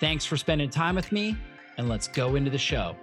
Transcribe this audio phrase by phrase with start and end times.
[0.00, 1.36] Thanks for spending time with me,
[1.76, 2.94] and let's go into the show.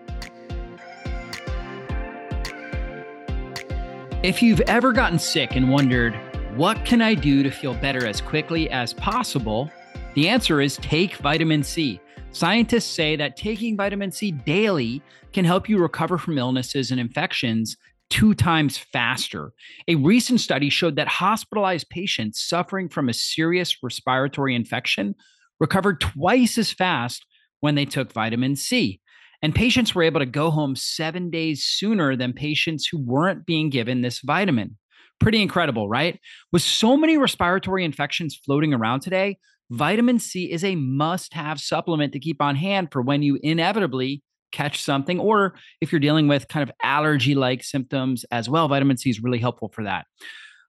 [4.24, 6.16] If you've ever gotten sick and wondered,
[6.55, 9.70] what can I do to feel better as quickly as possible?
[10.14, 12.00] The answer is take vitamin C.
[12.32, 15.02] Scientists say that taking vitamin C daily
[15.34, 17.76] can help you recover from illnesses and infections
[18.10, 19.52] two times faster.
[19.88, 25.14] A recent study showed that hospitalized patients suffering from a serious respiratory infection
[25.59, 27.26] recovered twice as fast
[27.59, 29.00] when they took vitamin C.
[29.41, 33.70] And patients were able to go home seven days sooner than patients who weren't being
[33.70, 34.77] given this vitamin.
[35.20, 36.20] Pretty incredible, right?
[36.52, 39.38] With so many respiratory infections floating around today,
[39.70, 44.24] vitamin C is a must have supplement to keep on hand for when you inevitably
[44.52, 48.98] catch something, or if you're dealing with kind of allergy like symptoms as well, vitamin
[48.98, 50.05] C is really helpful for that.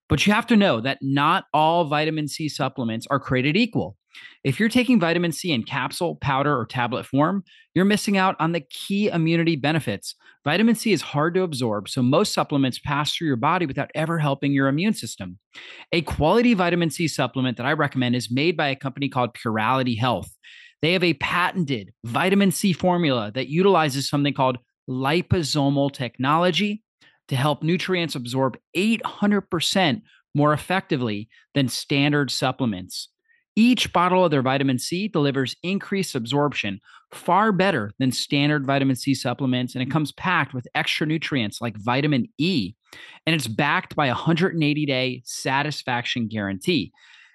[0.09, 3.97] But you have to know that not all vitamin C supplements are created equal.
[4.45, 7.43] If you're taking vitamin C in capsule, powder, or tablet form,
[7.75, 10.15] you're missing out on the key immunity benefits.
[10.45, 14.19] Vitamin C is hard to absorb, so most supplements pass through your body without ever
[14.19, 15.39] helping your immune system.
[15.93, 19.97] A quality vitamin C supplement that I recommend is made by a company called Purality
[19.97, 20.33] Health.
[20.83, 24.59] They have a patented vitamin C formula that utilizes something called
[24.89, 26.85] liposomal technology
[27.29, 30.03] to help nutrients absorb 800%
[30.35, 33.09] more effectively than standard supplements.
[33.59, 36.79] Each bottle of their vitamin C delivers increased absorption
[37.11, 41.79] far better than standard vitamin C supplements, and it comes packed with extra nutrients like
[41.79, 42.75] vitamin E.
[43.27, 46.93] And it's backed by a 180 day satisfaction guarantee.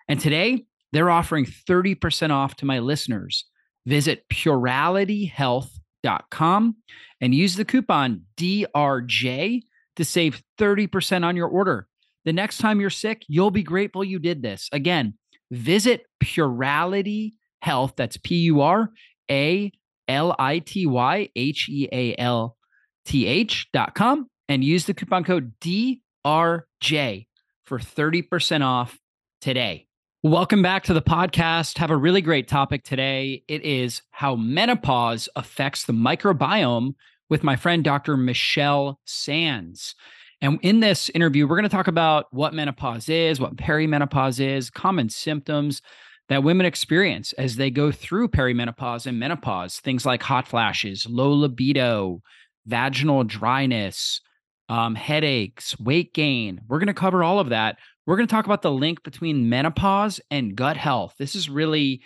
[0.07, 3.45] And today, they're offering 30% off to my listeners.
[3.85, 6.75] Visit puralityhealth.com
[7.21, 9.61] and use the coupon DRJ
[9.95, 11.87] to save 30% on your order.
[12.25, 14.69] The next time you're sick, you'll be grateful you did this.
[14.71, 15.15] Again,
[15.51, 17.93] Visit Purality Health.
[17.95, 18.89] That's P U R
[19.29, 19.71] A
[20.07, 22.57] L I T Y H E A L
[23.05, 27.27] T H dot com and use the coupon code DRJ
[27.65, 28.99] for 30% off
[29.39, 29.87] today.
[30.23, 31.77] Welcome back to the podcast.
[31.77, 33.43] Have a really great topic today.
[33.47, 36.95] It is how menopause affects the microbiome
[37.29, 38.17] with my friend Dr.
[38.17, 39.95] Michelle Sands.
[40.41, 44.71] And in this interview, we're going to talk about what menopause is, what perimenopause is,
[44.71, 45.81] common symptoms
[46.29, 51.31] that women experience as they go through perimenopause and menopause, things like hot flashes, low
[51.31, 52.21] libido,
[52.65, 54.21] vaginal dryness,
[54.69, 56.61] um, headaches, weight gain.
[56.67, 57.77] We're going to cover all of that.
[58.07, 61.13] We're going to talk about the link between menopause and gut health.
[61.19, 62.01] This is really,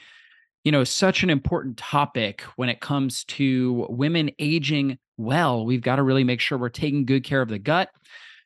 [0.65, 5.65] you know, such an important topic when it comes to women aging well.
[5.65, 7.89] We've got to really make sure we're taking good care of the gut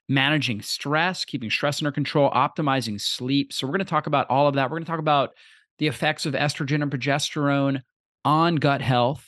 [0.09, 3.53] managing stress, keeping stress under control, optimizing sleep.
[3.53, 4.70] So, we're going to talk about all of that.
[4.70, 5.31] We're going to talk about
[5.78, 7.81] the effects of estrogen and progesterone
[8.25, 9.25] on gut health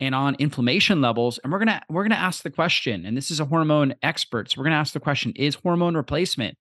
[0.00, 3.16] and on inflammation levels and we're going to we're going to ask the question and
[3.16, 6.56] this is a hormone expert so we're going to ask the question is hormone replacement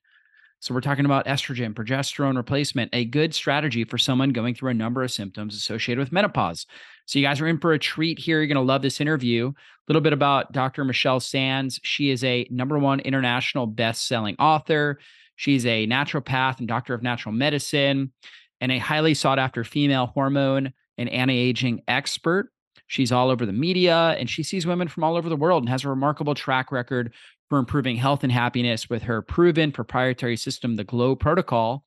[0.59, 4.73] so we're talking about estrogen, progesterone replacement, a good strategy for someone going through a
[4.73, 6.65] number of symptoms associated with menopause.
[7.05, 8.39] So you guys are in for a treat here.
[8.39, 9.47] You're going to love this interview.
[9.47, 9.53] A
[9.87, 10.83] little bit about Dr.
[10.83, 11.79] Michelle Sands.
[11.83, 14.99] She is a number one international best-selling author.
[15.37, 18.11] She's a naturopath and doctor of natural medicine
[18.59, 22.51] and a highly sought after female hormone and anti-aging expert.
[22.87, 25.69] She's all over the media and she sees women from all over the world and
[25.69, 27.13] has a remarkable track record
[27.49, 31.83] for improving health and happiness with her proven proprietary system, the GLOW Protocol,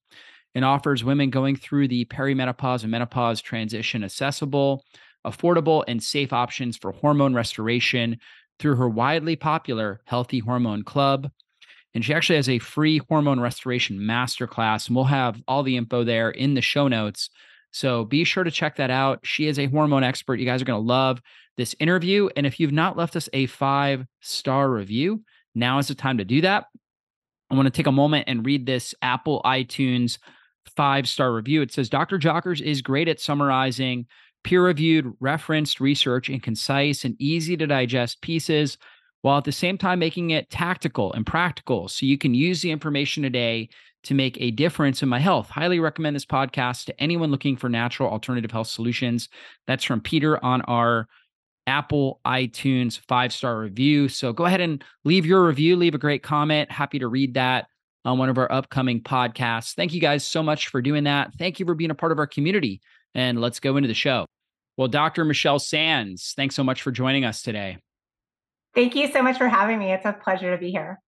[0.55, 4.84] and offers women going through the perimenopause and menopause transition accessible,
[5.25, 8.19] affordable, and safe options for hormone restoration
[8.59, 11.31] through her widely popular Healthy Hormone Club.
[11.94, 16.05] And she actually has a free hormone restoration masterclass, and we'll have all the info
[16.05, 17.31] there in the show notes.
[17.70, 19.20] So be sure to check that out.
[19.23, 20.38] She is a hormone expert.
[20.38, 21.23] You guys are going to love
[21.56, 22.29] this interview.
[22.37, 25.23] And if you've not left us a five star review,
[25.54, 26.66] now is the time to do that.
[27.50, 30.19] I want to take a moment and read this Apple iTunes
[30.76, 31.60] five star review.
[31.62, 32.19] It says Dr.
[32.19, 34.06] Jockers is great at summarizing
[34.44, 38.78] peer reviewed, referenced research in concise and easy to digest pieces
[39.20, 42.70] while at the same time making it tactical and practical so you can use the
[42.70, 43.69] information today
[44.02, 45.48] to make a difference in my health.
[45.48, 49.28] Highly recommend this podcast to anyone looking for natural alternative health solutions.
[49.69, 51.06] That's from Peter on our
[51.67, 54.09] Apple, iTunes, five star review.
[54.09, 56.70] So go ahead and leave your review, leave a great comment.
[56.70, 57.67] Happy to read that
[58.05, 59.75] on one of our upcoming podcasts.
[59.75, 61.32] Thank you guys so much for doing that.
[61.38, 62.81] Thank you for being a part of our community.
[63.14, 64.26] And let's go into the show.
[64.76, 65.25] Well, Dr.
[65.25, 67.79] Michelle Sands, thanks so much for joining us today.
[68.75, 69.93] Thank you so much for having me.
[69.93, 70.99] It's a pleasure to be here.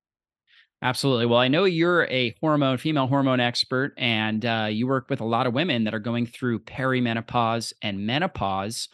[0.82, 1.24] Absolutely.
[1.24, 5.24] Well, I know you're a hormone, female hormone expert, and uh, you work with a
[5.24, 8.90] lot of women that are going through perimenopause and menopause.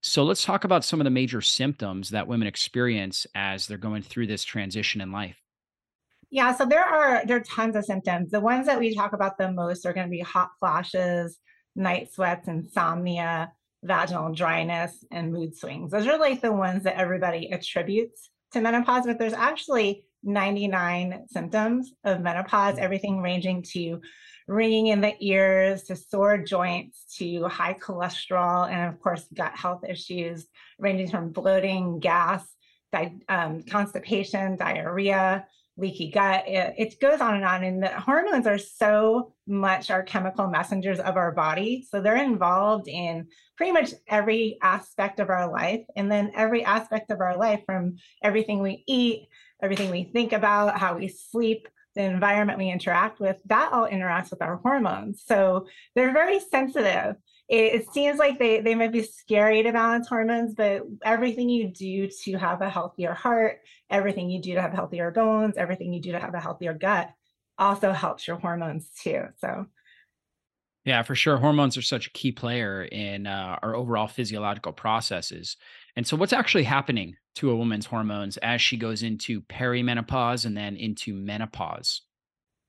[0.00, 4.02] So let's talk about some of the major symptoms that women experience as they're going
[4.02, 5.36] through this transition in life.
[6.30, 8.30] Yeah, so there are there are tons of symptoms.
[8.30, 11.38] The ones that we talk about the most are going to be hot flashes,
[11.74, 13.52] night sweats, insomnia,
[13.82, 15.90] vaginal dryness, and mood swings.
[15.90, 21.92] Those are like the ones that everybody attributes to menopause, but there's actually 99 symptoms
[22.04, 24.00] of menopause, everything ranging to
[24.48, 29.84] ringing in the ears, to sore joints, to high cholesterol, and of course, gut health
[29.88, 30.46] issues
[30.78, 32.44] ranging from bloating, gas,
[32.92, 35.46] di- um, constipation, diarrhea,
[35.76, 36.44] leaky gut.
[36.48, 37.62] It, it, goes on and on.
[37.62, 41.86] And the hormones are so much our chemical messengers of our body.
[41.88, 45.84] So they're involved in pretty much every aspect of our life.
[45.94, 49.28] And then every aspect of our life, from everything we eat,
[49.62, 51.68] everything we think about, how we sleep,
[51.98, 55.20] the environment we interact with, that all interacts with our hormones.
[55.26, 55.66] So
[55.96, 57.16] they're very sensitive.
[57.48, 61.68] It, it, seems like they, they might be scary to balance hormones, but everything you
[61.68, 63.58] do to have a healthier heart,
[63.90, 67.10] everything you do to have healthier bones, everything you do to have a healthier gut
[67.58, 69.24] also helps your hormones too.
[69.38, 69.66] So
[70.84, 71.36] yeah, for sure.
[71.36, 75.56] Hormones are such a key player in uh, our overall physiological processes.
[75.98, 80.56] And so, what's actually happening to a woman's hormones as she goes into perimenopause and
[80.56, 82.02] then into menopause?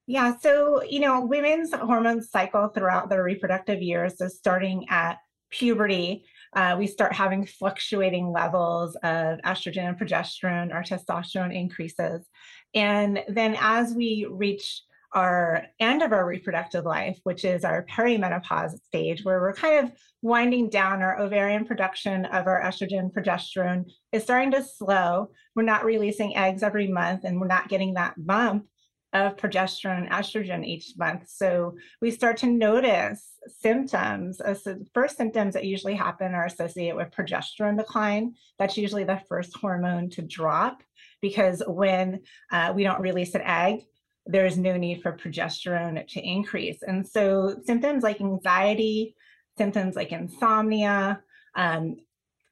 [0.08, 4.18] Yeah, so, you know, women's hormones cycle throughout their reproductive years.
[4.18, 5.18] So, starting at
[5.48, 6.24] puberty,
[6.56, 12.26] uh, we start having fluctuating levels of estrogen and progesterone, our testosterone increases.
[12.74, 18.78] And then as we reach our end of our reproductive life, which is our perimenopause
[18.84, 19.92] stage, where we're kind of
[20.22, 25.30] winding down our ovarian production of our estrogen, progesterone is starting to slow.
[25.56, 28.66] We're not releasing eggs every month, and we're not getting that bump
[29.12, 31.28] of progesterone and estrogen each month.
[31.28, 34.40] So we start to notice symptoms.
[34.40, 38.34] Uh, so the first symptoms that usually happen are associated with progesterone decline.
[38.58, 40.82] That's usually the first hormone to drop
[41.20, 42.20] because when
[42.52, 43.80] uh, we don't release an egg,
[44.26, 46.82] there is no need for progesterone to increase.
[46.82, 49.14] And so symptoms like anxiety,
[49.56, 51.20] symptoms like insomnia,
[51.56, 51.96] um,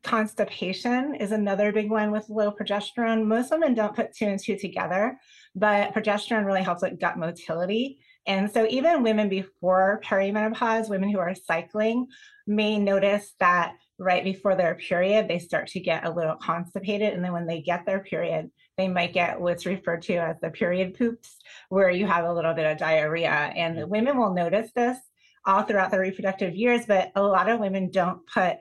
[0.05, 3.27] constipation is another big one with low progesterone.
[3.27, 5.19] Most women don't put two and two together,
[5.55, 7.99] but progesterone really helps with gut motility.
[8.27, 12.07] And so even women before perimenopause, women who are cycling
[12.47, 17.15] may notice that right before their period, they start to get a little constipated.
[17.15, 20.51] And then when they get their period, they might get what's referred to as the
[20.51, 21.37] period poops,
[21.69, 23.29] where you have a little bit of diarrhea.
[23.29, 24.97] And the women will notice this
[25.45, 28.59] all throughout their reproductive years, but a lot of women don't put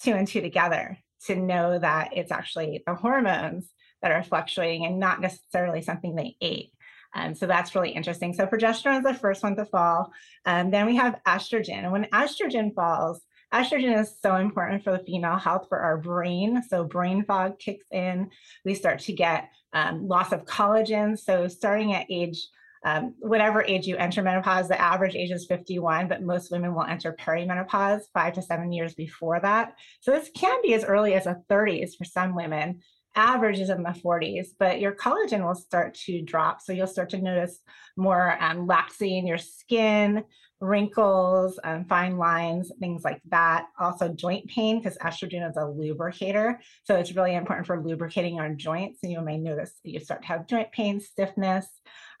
[0.00, 0.96] two and two together
[1.26, 3.68] to know that it's actually the hormones
[4.02, 6.70] that are fluctuating and not necessarily something they ate.
[7.14, 8.34] Um, so that's really interesting.
[8.34, 10.12] So progesterone is the first one to fall.
[10.44, 11.82] Um, then we have estrogen.
[11.82, 13.22] And when estrogen falls,
[13.56, 16.62] Estrogen is so important for the female health for our brain.
[16.68, 18.28] So brain fog kicks in.
[18.66, 21.18] We start to get um, loss of collagen.
[21.18, 22.48] So starting at age
[22.84, 26.84] um, whatever age you enter menopause, the average age is 51, but most women will
[26.84, 29.74] enter perimenopause five to seven years before that.
[30.00, 32.82] So this can be as early as the 30s for some women.
[33.16, 36.60] Average is in the 40s, but your collagen will start to drop.
[36.60, 37.58] So you'll start to notice
[37.96, 40.22] more um, laxity in your skin,
[40.60, 43.66] wrinkles, um, fine lines, things like that.
[43.78, 46.60] Also, joint pain because estrogen is a lubricator.
[46.84, 49.00] So it's really important for lubricating our joints.
[49.02, 51.66] And you may notice you start to have joint pain, stiffness.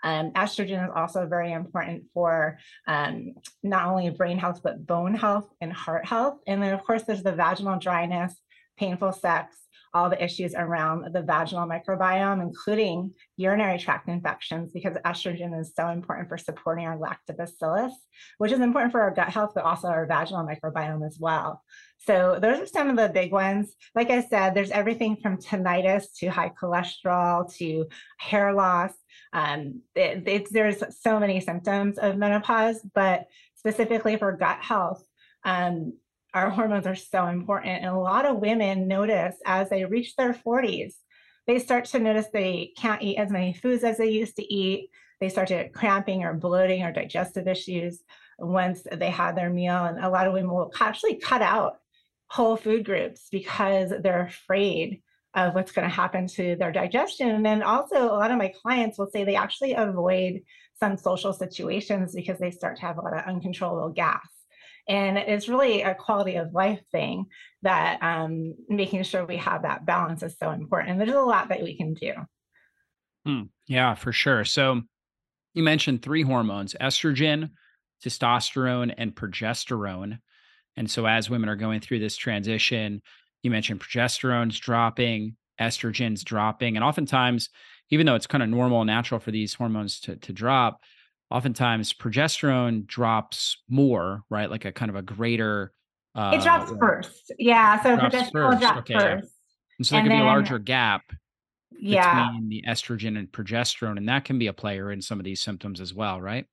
[0.04, 5.48] Um, estrogen is also very important for um, not only brain health, but bone health
[5.60, 6.38] and heart health.
[6.46, 8.34] And then, of course, there's the vaginal dryness,
[8.76, 9.56] painful sex,
[9.96, 15.88] all the issues around the vaginal microbiome, including urinary tract infections, because estrogen is so
[15.88, 17.92] important for supporting our lactobacillus,
[18.36, 21.62] which is important for our gut health, but also our vaginal microbiome as well.
[22.06, 23.74] So those are some of the big ones.
[23.94, 27.86] Like I said, there's everything from tinnitus to high cholesterol to
[28.18, 28.92] hair loss.
[29.32, 33.24] Um, it, there's so many symptoms of menopause, but
[33.54, 35.02] specifically for gut health,
[35.44, 35.94] um,
[36.36, 37.82] our hormones are so important.
[37.82, 40.92] And a lot of women notice as they reach their 40s,
[41.46, 44.90] they start to notice they can't eat as many foods as they used to eat.
[45.18, 48.02] They start to get cramping or bloating or digestive issues
[48.38, 49.86] once they had their meal.
[49.86, 51.78] And a lot of women will actually cut out
[52.28, 55.00] whole food groups because they're afraid
[55.34, 57.30] of what's going to happen to their digestion.
[57.30, 60.42] And then also, a lot of my clients will say they actually avoid
[60.78, 64.35] some social situations because they start to have a lot of uncontrollable gas.
[64.88, 67.26] And it's really a quality of life thing
[67.62, 70.90] that um, making sure we have that balance is so important.
[70.90, 72.12] And there's a lot that we can do.
[73.24, 73.42] Hmm.
[73.66, 74.44] Yeah, for sure.
[74.44, 74.82] So
[75.54, 77.50] you mentioned three hormones estrogen,
[78.04, 80.18] testosterone, and progesterone.
[80.76, 83.02] And so as women are going through this transition,
[83.42, 87.48] you mentioned progesterone's dropping, estrogen's dropping, and oftentimes,
[87.90, 90.80] even though it's kind of normal and natural for these hormones to, to drop,
[91.30, 94.50] oftentimes progesterone drops more, right?
[94.50, 95.72] Like a kind of a greater.
[96.14, 97.32] Uh, it drops first.
[97.38, 97.82] Yeah.
[97.82, 98.60] So progesterone first.
[98.60, 98.94] drops okay.
[98.94, 99.32] first.
[99.78, 101.02] And so there and can then, be a larger gap
[101.78, 102.26] yeah.
[102.26, 103.98] between the estrogen and progesterone.
[103.98, 106.46] And that can be a player in some of these symptoms as well, right?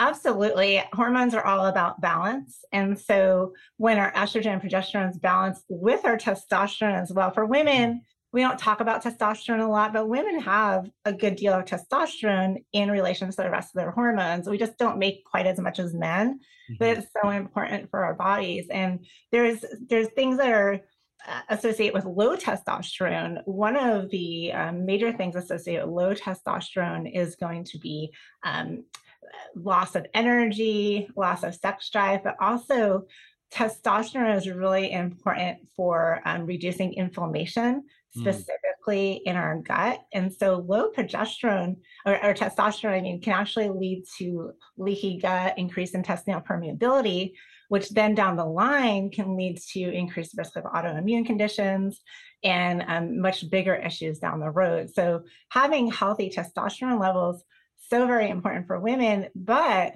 [0.00, 0.82] Absolutely.
[0.92, 2.64] Hormones are all about balance.
[2.72, 7.46] And so when our estrogen and progesterone is balanced with our testosterone as well, for
[7.46, 8.02] women,
[8.34, 12.64] we don't talk about testosterone a lot, but women have a good deal of testosterone
[12.72, 14.48] in relation to the rest of their hormones.
[14.48, 16.74] We just don't make quite as much as men, mm-hmm.
[16.80, 18.66] but it's so important for our bodies.
[18.72, 20.80] And there's there's things that are
[21.28, 23.40] uh, associated with low testosterone.
[23.44, 28.12] One of the um, major things associated with low testosterone is going to be
[28.42, 28.84] um,
[29.54, 33.04] loss of energy, loss of sex drive, but also
[33.52, 37.84] testosterone is really important for um, reducing inflammation.
[38.16, 39.30] Specifically mm.
[39.30, 40.00] in our gut.
[40.12, 45.58] And so low progesterone or, or, testosterone, I mean, can actually lead to leaky gut,
[45.58, 47.32] increased intestinal permeability,
[47.68, 52.00] which then down the line can lead to increased risk of autoimmune conditions
[52.42, 54.90] and um, much bigger issues down the road.
[54.92, 57.42] So having healthy testosterone levels
[57.88, 59.28] so very important for women.
[59.34, 59.94] But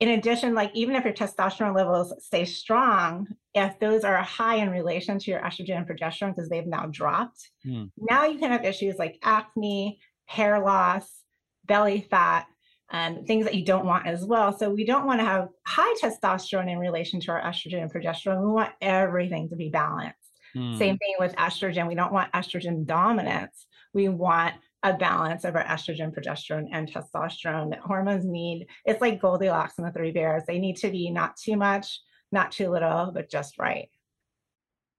[0.00, 4.70] in addition, like even if your testosterone levels stay strong, if those are high in
[4.70, 7.90] relation to your estrogen and progesterone because they've now dropped, mm.
[7.98, 11.22] now you can have issues like acne, hair loss,
[11.66, 12.46] belly fat,
[12.90, 14.56] and things that you don't want as well.
[14.56, 18.40] So we don't want to have high testosterone in relation to our estrogen and progesterone.
[18.40, 20.16] We want everything to be balanced.
[20.56, 20.78] Mm.
[20.78, 21.88] Same thing with estrogen.
[21.88, 23.66] We don't want estrogen dominance.
[23.92, 28.66] We want a balance of our estrogen, progesterone, and testosterone that hormones need.
[28.84, 30.44] It's like Goldilocks and the three bears.
[30.46, 33.88] They need to be not too much, not too little, but just right.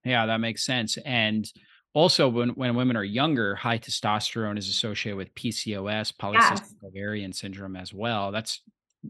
[0.04, 0.98] Yeah, that makes sense.
[1.06, 1.50] And
[1.94, 6.76] also when, when women are younger, high testosterone is associated with PCOS, polycystic yes.
[6.86, 8.32] ovarian syndrome as well.
[8.32, 8.62] That's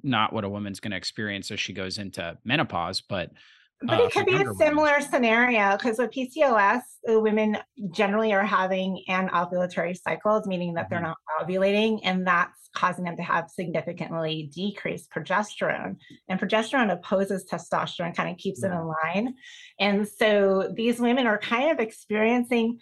[0.03, 3.31] not what a woman's going to experience as she goes into menopause, but
[3.81, 5.09] but uh, it could be a similar women.
[5.09, 7.57] scenario because with PCOS, women
[7.91, 10.95] generally are having anovulatory cycles, meaning that mm-hmm.
[10.95, 15.95] they're not ovulating, and that's causing them to have significantly decreased progesterone.
[16.27, 18.69] And progesterone opposes testosterone, kind of keeps yeah.
[18.69, 19.35] it in line.
[19.79, 22.79] And so these women are kind of experiencing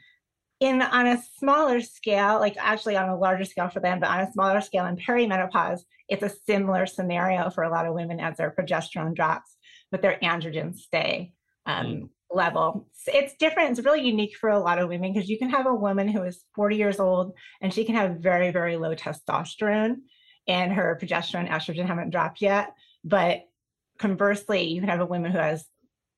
[0.60, 4.22] in on a smaller scale, like actually on a larger scale for them, but on
[4.22, 8.38] a smaller scale in perimenopause, it's a similar scenario for a lot of women as
[8.38, 9.57] their progesterone drops
[9.92, 11.34] but their androgens stay
[11.66, 12.10] um, mm.
[12.32, 12.88] level.
[13.08, 13.72] It's different.
[13.72, 16.24] It's really unique for a lot of women because you can have a woman who
[16.24, 19.98] is 40 years old and she can have very, very low testosterone
[20.48, 22.74] and her progesterone, estrogen haven't dropped yet.
[23.04, 23.42] But
[24.00, 25.66] conversely, you can have a woman who has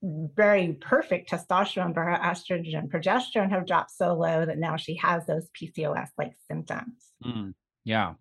[0.01, 4.95] very perfect testosterone, but her estrogen and progesterone have dropped so low that now she
[4.95, 7.11] has those PCOS like symptoms.
[7.25, 8.13] Mm, yeah.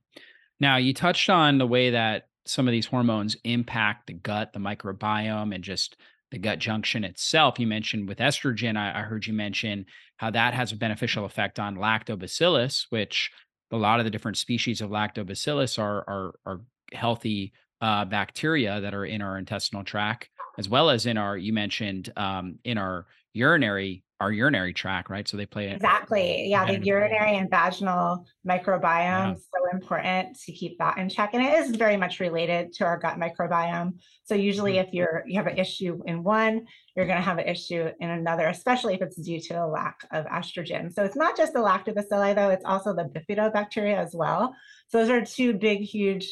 [0.61, 4.59] Now, you touched on the way that some of these hormones impact the gut, the
[4.59, 5.97] microbiome, and just
[6.31, 7.59] the gut junction itself.
[7.59, 9.87] You mentioned with estrogen, I, I heard you mention
[10.17, 13.31] how that has a beneficial effect on lactobacillus, which
[13.71, 16.61] a lot of the different species of lactobacillus are are, are
[16.93, 20.29] healthy uh, bacteria that are in our intestinal tract,
[20.59, 25.29] as well as in our you mentioned um, in our urinary our urinary tract, right?
[25.29, 26.49] So they play exactly.
[26.49, 29.33] Yeah, the urinary and vaginal microbiome yeah.
[29.35, 32.85] is so important to keep that in check, and it is very much related to
[32.85, 33.93] our gut microbiome.
[34.25, 34.89] So usually, mm-hmm.
[34.89, 38.11] if you're you have an issue in one, you're going to have an issue in
[38.11, 40.93] another, especially if it's due to a lack of estrogen.
[40.93, 44.55] So it's not just the lactobacilli, though; it's also the bifidobacteria as well.
[44.89, 46.27] So those are two big, huge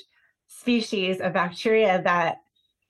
[0.49, 2.39] species of bacteria that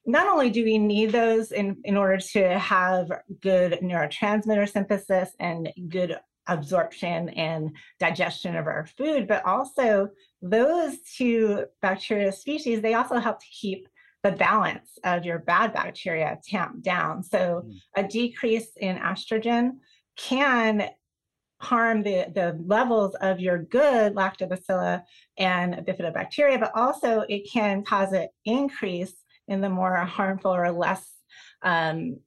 [0.06, 3.10] not only do we need those in, in order to have
[3.42, 6.16] good neurotransmitter synthesis and good
[6.48, 10.08] absorption and digestion of our food, but also
[10.40, 13.88] those two bacteria species, they also help to keep
[14.22, 17.22] the balance of your bad bacteria tamped down.
[17.22, 17.76] So mm.
[17.96, 19.72] a decrease in estrogen
[20.16, 20.88] can
[21.60, 25.02] harm the, the levels of your good lactobacillus
[25.38, 29.14] and bifidobacteria, but also it can cause an increase
[29.48, 31.06] in the more harmful or less
[31.62, 32.18] um,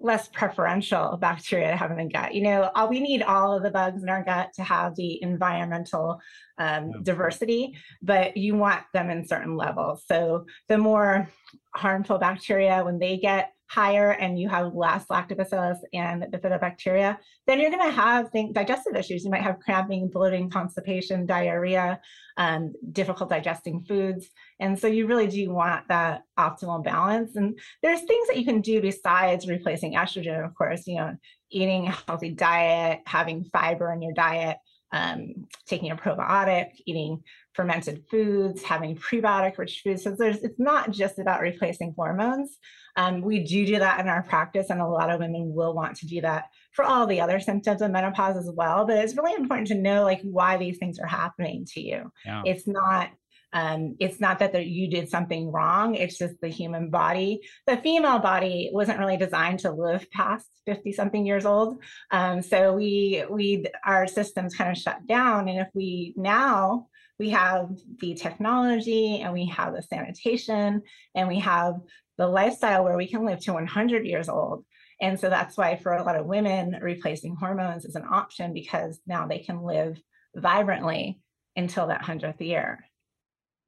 [0.00, 2.34] less preferential bacteria to have in the gut.
[2.34, 5.22] You know, all, we need all of the bugs in our gut to have the
[5.22, 6.18] environmental
[6.58, 6.96] um, yeah.
[7.02, 10.02] diversity, but you want them in certain levels.
[10.06, 11.28] So the more
[11.74, 17.70] harmful bacteria, when they get higher and you have less lactobacillus and bifidobacteria, then you're
[17.70, 19.24] going to have think, digestive issues.
[19.24, 22.00] You might have cramping, bloating, constipation, diarrhea,
[22.36, 24.26] um, difficult digesting foods.
[24.58, 27.36] And so you really do want that optimal balance.
[27.36, 31.14] And there's things that you can do besides replacing estrogen, of course, you know,
[31.52, 34.56] eating a healthy diet, having fiber in your diet,
[34.92, 40.04] um, taking a probiotic, eating fermented foods, having prebiotic rich foods.
[40.04, 42.58] So there's, it's not just about replacing hormones.
[42.96, 45.96] Um, we do do that in our practice, and a lot of women will want
[45.98, 48.84] to do that for all the other symptoms of menopause as well.
[48.86, 52.12] But it's really important to know like why these things are happening to you.
[52.24, 52.42] Yeah.
[52.44, 53.10] It's not
[53.52, 55.94] um, it's not that you did something wrong.
[55.94, 57.40] It's just the human body.
[57.66, 61.82] The female body wasn't really designed to live past 50 something years old.
[62.10, 65.48] Um, so we, we, our systems kind of shut down.
[65.48, 66.86] And if we now,
[67.18, 70.82] we have the technology and we have the sanitation
[71.14, 71.74] and we have
[72.18, 74.64] the lifestyle where we can live to 100 years old.
[75.02, 79.00] And so that's why for a lot of women, replacing hormones is an option because
[79.06, 80.00] now they can live
[80.36, 81.20] vibrantly
[81.56, 82.84] until that 100th year.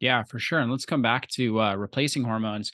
[0.02, 0.59] Yeah, for sure.
[0.59, 2.73] And let's come back to uh, replacing hormones.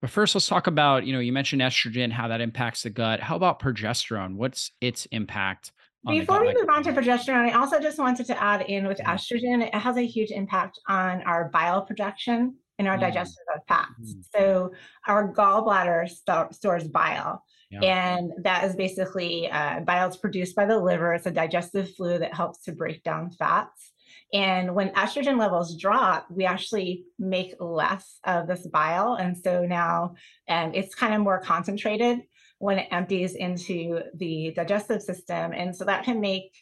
[0.00, 3.18] But first, let's talk about, you know, you mentioned estrogen, how that impacts the gut.
[3.18, 4.36] How about progesterone?
[4.36, 5.72] What's its impact?
[6.06, 9.10] Before we move on to progesterone, I also just wanted to add in with mm-hmm.
[9.10, 13.00] estrogen, it has a huge impact on our bile production and our mm.
[13.00, 14.14] digestion of fats.
[14.14, 14.22] Mm.
[14.32, 14.72] So
[15.08, 17.42] our gallbladder st- stores bile.
[17.72, 17.80] Yeah.
[17.80, 21.12] And that is basically uh, bile is produced by the liver.
[21.12, 23.92] It's a digestive fluid that helps to break down fats.
[24.32, 29.14] And when estrogen levels drop, we actually make less of this bile.
[29.14, 30.14] And so now
[30.48, 32.20] um, it's kind of more concentrated
[32.58, 35.52] when it empties into the digestive system.
[35.52, 36.52] And so that can make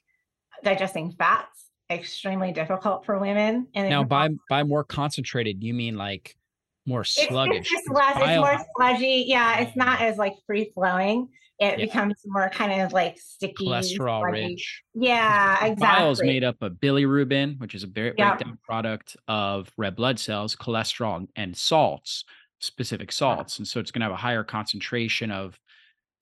[0.63, 3.67] digesting fats extremely difficult for women.
[3.75, 6.37] And now by by more concentrated, you mean like
[6.87, 7.73] more sluggish.
[7.73, 9.25] It's, it's less, it's more sludgy.
[9.27, 11.29] Yeah, it's not as like free flowing.
[11.59, 11.85] It yeah.
[11.87, 14.83] becomes more kind of like sticky, cholesterol rich.
[14.95, 16.03] Yeah, exactly.
[16.03, 18.43] Bile is made up of bilirubin, which is a very yep.
[18.63, 22.25] product of red blood cells, cholesterol, and salts,
[22.61, 25.59] specific salts, and so it's going to have a higher concentration of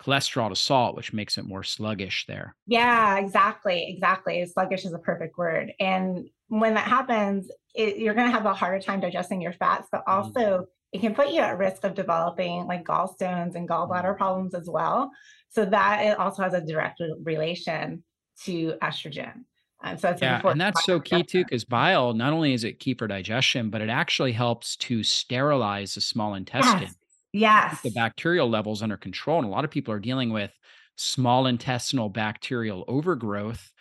[0.01, 2.55] cholesterol to salt, which makes it more sluggish there.
[2.67, 3.87] Yeah, exactly.
[3.89, 4.45] Exactly.
[4.47, 5.73] Sluggish is a perfect word.
[5.81, 9.89] And when that happens, it, you're going to have a harder time digesting your fats,
[9.91, 10.11] but mm-hmm.
[10.11, 10.65] also mm-hmm.
[10.95, 14.17] It can put you at risk of developing like gallstones and gallbladder mm-hmm.
[14.17, 15.11] problems as well.
[15.51, 18.05] So that it also has a direct relation
[18.45, 19.43] to estrogen.
[19.83, 22.95] Um, so yeah, and that's so key too, because bile not only is it key
[22.95, 26.83] for digestion, but it actually helps to sterilize the small intestine.
[26.83, 26.95] Yes.
[27.33, 27.81] Yes.
[27.83, 29.39] The bacterial levels under control.
[29.39, 30.53] And a lot of people are dealing with
[30.97, 33.73] small intestinal bacterial overgrowth,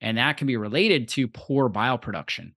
[0.00, 2.54] and that can be related to poor bile production.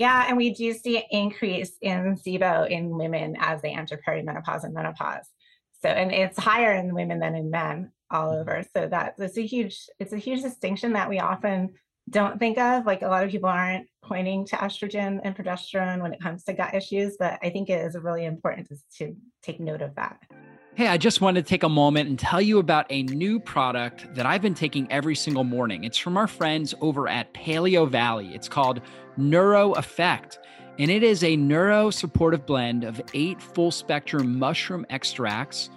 [0.00, 4.64] Yeah, and we do see an increase in SIBO in women as they enter perimenopause
[4.64, 5.26] and menopause.
[5.82, 8.40] So, and it's higher in women than in men all mm-hmm.
[8.40, 8.64] over.
[8.74, 11.74] So that that's a huge, it's a huge distinction that we often
[12.08, 12.86] don't think of.
[12.86, 16.54] Like a lot of people aren't pointing to estrogen and progesterone when it comes to
[16.54, 20.18] gut issues, but I think it is really important to, to take note of that.
[20.80, 24.14] Hey, I just wanted to take a moment and tell you about a new product
[24.14, 25.84] that I've been taking every single morning.
[25.84, 28.34] It's from our friends over at Paleo Valley.
[28.34, 28.80] It's called
[29.18, 30.38] Neuro Effect,
[30.78, 35.68] and it is a neuro supportive blend of eight full spectrum mushroom extracts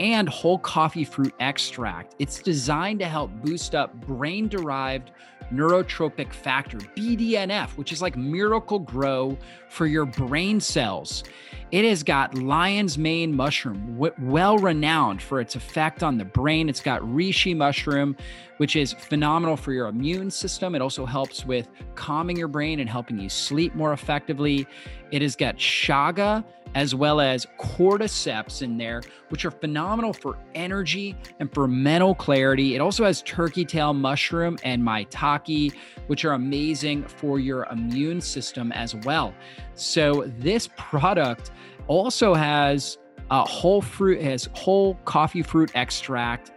[0.00, 2.14] and whole coffee fruit extract.
[2.18, 5.12] It's designed to help boost up brain derived
[5.52, 9.36] neurotrophic factor, BDNF, which is like Miracle-Gro
[9.68, 11.24] for your brain cells.
[11.70, 16.68] It has got lion's mane mushroom, well renowned for its effect on the brain.
[16.68, 18.14] It's got reishi mushroom,
[18.58, 20.74] which is phenomenal for your immune system.
[20.74, 24.66] It also helps with calming your brain and helping you sleep more effectively.
[25.10, 31.16] It has got chaga as well as cordyceps in there, which are phenomenal for energy
[31.40, 32.74] and for mental clarity.
[32.74, 35.74] It also has turkey tail mushroom and maitake,
[36.06, 39.34] which are amazing for your immune system as well.
[39.74, 41.50] So this product
[41.88, 42.98] also has
[43.30, 46.52] a whole fruit, has whole coffee fruit extract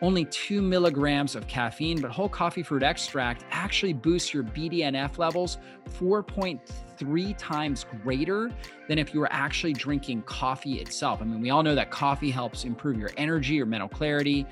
[0.00, 5.58] only two milligrams of caffeine, but whole coffee fruit extract actually boosts your BDNF levels
[5.98, 8.50] 4.3 times greater
[8.88, 11.20] than if you were actually drinking coffee itself.
[11.20, 14.46] I mean, we all know that coffee helps improve your energy or mental clarity,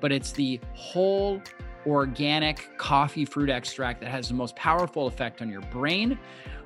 [0.00, 1.40] but it's the whole
[1.86, 6.18] organic coffee fruit extract that has the most powerful effect on your brain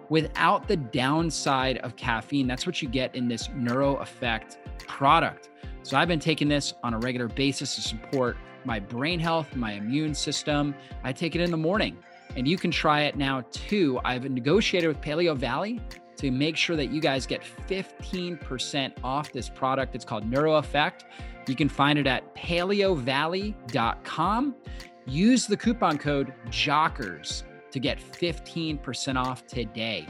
[0.09, 2.46] without the downside of caffeine.
[2.46, 5.49] That's what you get in this Neuro Effect product.
[5.87, 9.75] So I've been taking this on a regular basis to support my brain health, my
[9.75, 10.75] immune system.
[11.05, 11.96] I take it in the morning
[12.35, 14.01] and you can try it now too.
[14.05, 15.81] I've negotiated with Paleo Valley
[16.16, 19.94] to make sure that you guys get 15% off this product.
[19.94, 21.05] It's called Neuro Effect.
[21.46, 24.55] You can find it at paleovalley.com.
[25.07, 30.05] Use the coupon code JOCKERS to get 15% off today.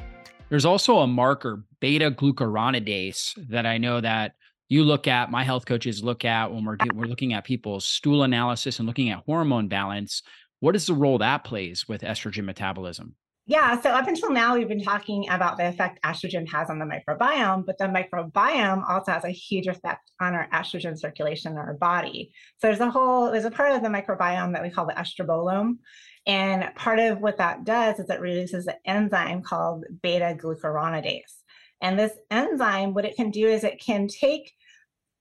[0.48, 4.36] There's also a marker, beta glucuronidase, that I know that
[4.68, 8.22] you look at, my health coaches look at when we're, we're looking at people's stool
[8.22, 10.22] analysis and looking at hormone balance.
[10.60, 13.14] What is the role that plays with estrogen metabolism?
[13.48, 16.84] Yeah, so up until now, we've been talking about the effect estrogen has on the
[16.84, 21.74] microbiome, but the microbiome also has a huge effect on our estrogen circulation in our
[21.74, 22.32] body.
[22.60, 25.78] So there's a whole, there's a part of the microbiome that we call the estrobolome.
[26.26, 31.34] And part of what that does is it releases an enzyme called beta glucuronidase.
[31.80, 34.52] And this enzyme, what it can do is it can take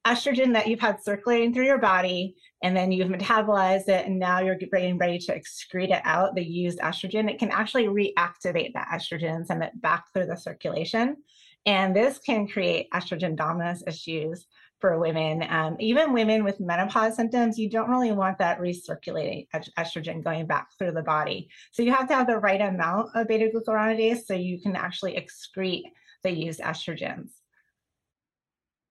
[0.05, 4.39] estrogen that you've had circulating through your body, and then you've metabolized it, and now
[4.39, 8.87] you're getting ready to excrete it out, the used estrogen, it can actually reactivate that
[8.93, 11.17] estrogen and send it back through the circulation.
[11.65, 14.45] And this can create estrogen dominance issues
[14.79, 15.43] for women.
[15.49, 19.47] Um, even women with menopause symptoms, you don't really want that recirculating
[19.79, 21.49] estrogen going back through the body.
[21.71, 25.15] So you have to have the right amount of beta glucuronidase so you can actually
[25.15, 25.83] excrete
[26.23, 27.31] the used estrogens.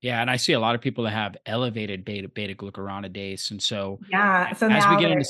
[0.04, 3.62] Yeah, and I see a lot of people that have elevated beta beta glucuronidase, and
[3.62, 4.52] so yeah.
[4.52, 5.24] So as we get into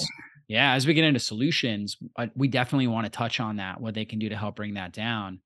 [0.48, 3.94] yeah, as we get into solutions, uh, we definitely want to touch on that, what
[3.94, 5.38] they can do to help bring that down.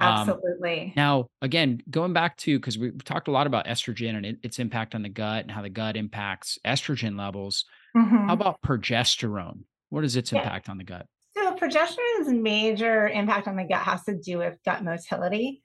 [0.00, 0.80] Um, Absolutely.
[0.80, 4.38] Um, now, again, going back to because we've talked a lot about estrogen and it,
[4.42, 7.66] its impact on the gut and how the gut impacts estrogen levels.
[7.94, 8.28] Mm-hmm.
[8.28, 9.64] How about progesterone?
[9.90, 10.38] What is its yeah.
[10.38, 11.04] impact on the gut?
[11.36, 15.60] So, progesterone's major impact on the gut has to do with gut motility.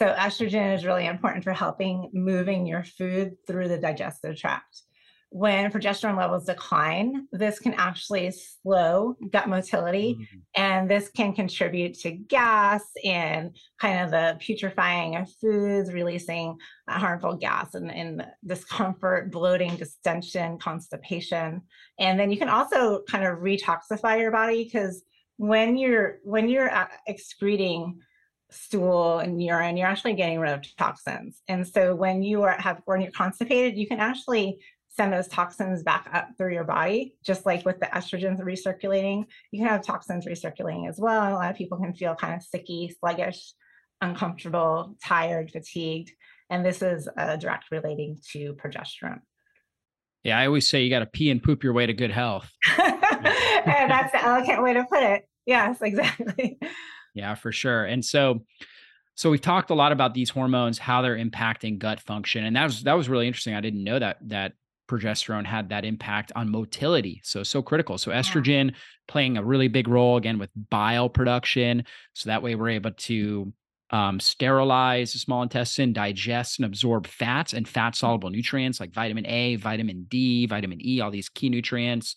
[0.00, 4.80] So estrogen is really important for helping moving your food through the digestive tract.
[5.28, 10.38] When progesterone levels decline, this can actually slow gut motility, mm-hmm.
[10.56, 16.56] and this can contribute to gas and kind of the putrefying of foods, releasing
[16.88, 21.60] harmful gas and, and discomfort, bloating, distension, constipation.
[21.98, 25.04] And then you can also kind of retoxify your body because
[25.36, 28.00] when you're when you're uh, excreting
[28.50, 31.42] stool and urine, you're actually getting rid of toxins.
[31.48, 35.82] And so when you are have when you're constipated, you can actually send those toxins
[35.82, 39.24] back up through your body, just like with the estrogens recirculating.
[39.52, 41.32] You can have toxins recirculating as well.
[41.32, 43.52] A lot of people can feel kind of sicky, sluggish,
[44.00, 46.10] uncomfortable, tired, fatigued.
[46.50, 49.20] And this is uh, direct relating to progesterone.
[50.24, 52.50] Yeah, I always say you got to pee and poop your way to good health.
[52.78, 55.26] and that's the elegant way to put it.
[55.46, 56.58] Yes, exactly.
[57.14, 57.84] Yeah, for sure.
[57.84, 58.44] And so
[59.14, 62.44] so we've talked a lot about these hormones, how they're impacting gut function.
[62.44, 63.54] And that was that was really interesting.
[63.54, 64.52] I didn't know that that
[64.88, 67.20] progesterone had that impact on motility.
[67.22, 67.98] So so critical.
[67.98, 68.74] So estrogen
[69.08, 71.84] playing a really big role again with bile production.
[72.14, 73.52] So that way we're able to
[73.90, 79.26] um, sterilize the small intestine, digest and absorb fats and fat soluble nutrients like vitamin
[79.26, 82.16] A, vitamin D, vitamin E, all these key nutrients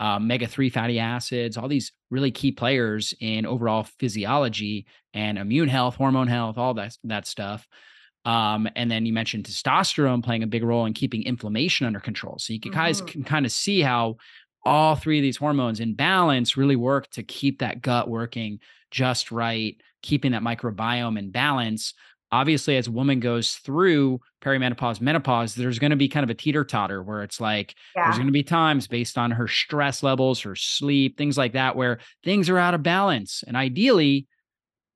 [0.00, 5.68] uh, omega 3 fatty acids, all these really key players in overall physiology and immune
[5.68, 7.66] health, hormone health, all that, that stuff.
[8.24, 12.36] Um, and then you mentioned testosterone playing a big role in keeping inflammation under control.
[12.38, 12.80] So you can, mm-hmm.
[12.80, 14.16] guys can kind of see how
[14.64, 19.30] all three of these hormones in balance really work to keep that gut working just
[19.30, 21.94] right, keeping that microbiome in balance
[22.34, 26.34] obviously as a woman goes through perimenopause menopause there's going to be kind of a
[26.34, 28.04] teeter totter where it's like yeah.
[28.04, 31.76] there's going to be times based on her stress levels her sleep things like that
[31.76, 34.26] where things are out of balance and ideally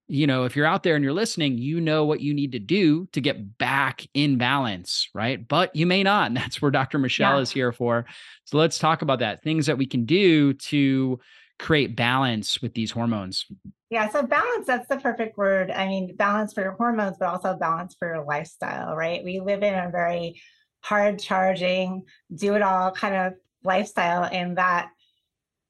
[0.09, 2.59] you know if you're out there and you're listening you know what you need to
[2.59, 6.98] do to get back in balance right but you may not and that's where dr
[6.98, 7.42] michelle yeah.
[7.42, 8.05] is here for
[8.46, 11.20] so let's talk about that things that we can do to
[11.59, 13.47] create balance with these hormones
[13.90, 15.71] yeah, so balance, that's the perfect word.
[15.71, 19.25] I mean, balance for your hormones, but also balance for your lifestyle, right?
[19.25, 20.42] We live in a very
[20.81, 23.33] hard charging, do it all kind of
[23.64, 24.25] lifestyle.
[24.25, 24.90] And that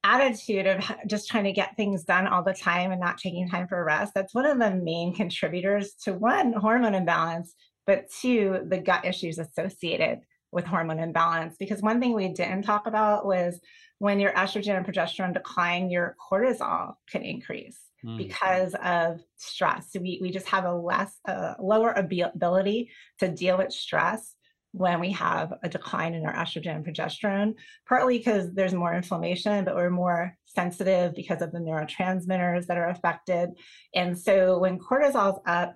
[0.03, 3.69] attitude of just trying to get things done all the time and not taking time
[3.69, 7.55] for rest, that's one of the main contributors to one, hormone imbalance,
[7.87, 10.19] but two, the gut issues associated
[10.51, 11.55] with hormone imbalance.
[11.59, 13.59] Because one thing we didn't talk about was
[13.99, 18.17] when your estrogen and progesterone decline, your cortisol can increase mm.
[18.17, 19.91] because of stress.
[19.91, 24.35] So we, we just have a less, uh, lower ability to deal with stress
[24.71, 27.55] when we have a decline in our estrogen and progesterone,
[27.87, 32.89] partly because there's more inflammation, but we're more sensitive because of the neurotransmitters that are
[32.89, 33.49] affected.
[33.95, 35.75] And so when cortisol's up,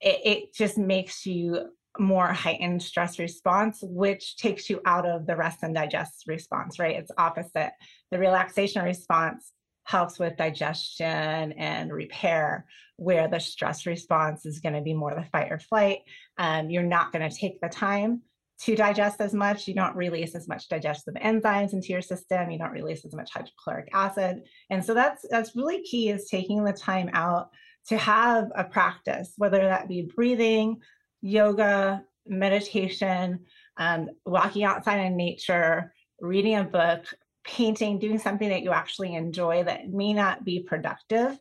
[0.00, 5.36] it, it just makes you more heightened stress response, which takes you out of the
[5.36, 6.96] rest and digest response, right?
[6.96, 7.72] It's opposite.
[8.10, 9.52] The relaxation response
[9.84, 15.26] helps with digestion and repair, where the stress response is going to be more the
[15.30, 16.00] fight or flight.
[16.38, 18.22] Um, you're not going to take the time
[18.60, 19.68] to digest as much.
[19.68, 22.50] You don't release as much digestive enzymes into your system.
[22.50, 24.42] You don't release as much hydrochloric acid.
[24.70, 27.50] And so that's that's really key is taking the time out
[27.88, 30.80] to have a practice, whether that be breathing,
[31.24, 33.40] yoga, meditation,
[33.78, 37.06] um, walking outside in nature, reading a book,
[37.44, 41.38] painting, doing something that you actually enjoy that may not be productive,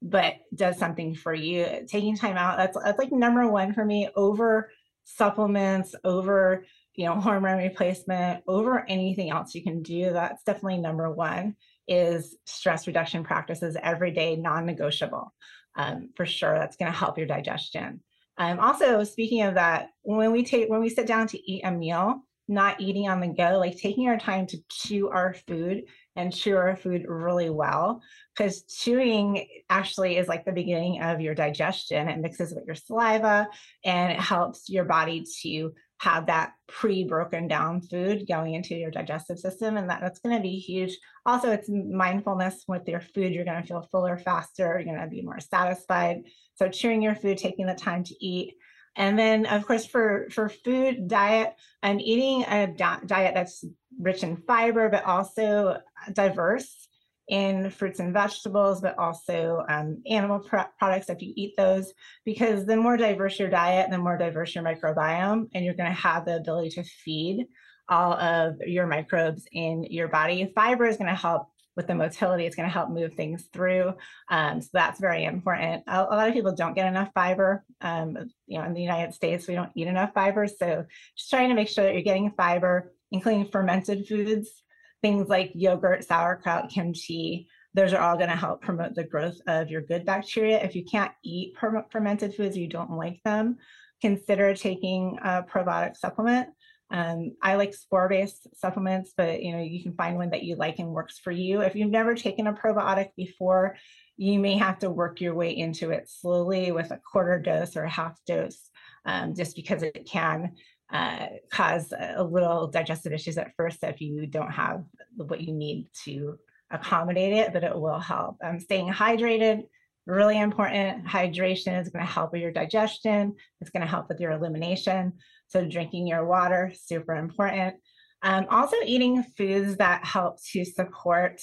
[0.00, 1.84] but does something for you.
[1.88, 4.70] Taking time out, that's that's like number one for me over
[5.04, 10.12] supplements, over you know, hormone replacement, over anything else you can do.
[10.12, 11.56] That's definitely number one
[11.88, 15.34] is stress reduction practices every day, non-negotiable.
[15.76, 18.00] Um, for sure, that's going to help your digestion.
[18.36, 21.70] Um, also, speaking of that, when we take when we sit down to eat a
[21.70, 25.84] meal, not eating on the go, like taking our time to chew our food
[26.16, 28.02] and chew our food really well.
[28.36, 32.08] Because chewing actually is like the beginning of your digestion.
[32.08, 33.48] It mixes with your saliva
[33.84, 35.72] and it helps your body to
[36.04, 40.42] have that pre-broken down food going into your digestive system and that, that's going to
[40.42, 40.96] be huge.
[41.24, 45.14] Also it's mindfulness with your food you're going to feel fuller faster you're going to
[45.14, 46.22] be more satisfied.
[46.56, 48.54] So chewing your food taking the time to eat.
[48.96, 53.64] And then, of course, for, for food diet, I'm eating a diet that's
[53.98, 55.78] rich in fiber, but also
[56.12, 56.86] diverse
[57.28, 61.92] in fruits and vegetables, but also um, animal pr products if you eat those,
[62.24, 65.96] because the more diverse your diet, the more diverse your microbiome, and you're going to
[65.96, 67.46] have the ability to feed
[67.88, 70.52] all of your microbes in your body.
[70.54, 73.92] Fiber is going to help with the motility, it's going to help move things through.
[74.30, 75.82] Um, so that's very important.
[75.88, 77.64] A, a, lot of people don't get enough fiber.
[77.80, 80.46] Um, you know, in the United States, we don't eat enough fiber.
[80.46, 80.84] So
[81.16, 84.62] just trying to make sure that you're getting fiber, including fermented foods,
[85.04, 87.46] things like yogurt, sauerkraut, kimchi.
[87.74, 90.64] Those are all going to help promote the growth of your good bacteria.
[90.64, 91.58] If you can't eat
[91.90, 93.58] fermented foods, you don't like them,
[94.00, 96.48] consider taking a probiotic supplement.
[96.90, 100.78] Um, I like spore-based supplements, but you know you can find one that you like
[100.78, 101.60] and works for you.
[101.60, 103.76] If you've never taken a probiotic before,
[104.16, 107.84] you may have to work your way into it slowly with a quarter dose or
[107.84, 108.70] a half dose,
[109.04, 110.52] um, just because it can
[110.92, 114.84] uh, cause a little digestive issues at first if you don't have
[115.16, 116.38] what you need to
[116.70, 118.36] accommodate it, but it will help.
[118.44, 119.64] Um, staying hydrated,
[120.06, 121.06] really important.
[121.06, 123.34] Hydration is going to help with your digestion.
[123.60, 125.14] It's going to help with your elimination.
[125.48, 127.76] So drinking your water, super important.
[128.22, 131.40] Um, also eating foods that help to support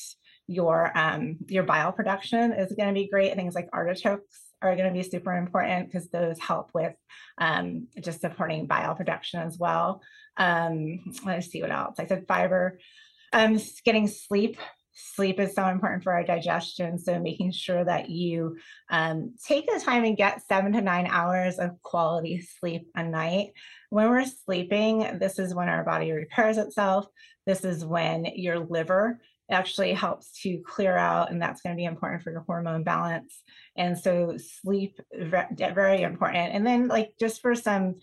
[0.47, 3.35] your um, your bile production is going to be great.
[3.35, 6.93] Things like artichokes are going to be super important because those help with
[7.37, 10.01] um, just supporting bile production as well.
[10.37, 11.95] Um, let's see what else.
[11.99, 12.79] I said fiber.
[13.33, 14.57] Um, getting sleep
[14.93, 16.97] sleep is so important for our digestion.
[16.97, 18.57] So making sure that you
[18.89, 23.53] um, take the time and get seven to nine hours of quality sleep a night.
[23.89, 27.07] When we're sleeping, this is when our body repairs itself.
[27.45, 31.85] This is when your liver actually helps to clear out, and that's going to be
[31.85, 33.41] important for your hormone balance.
[33.75, 36.53] And so sleep very important.
[36.53, 37.95] And then like just for some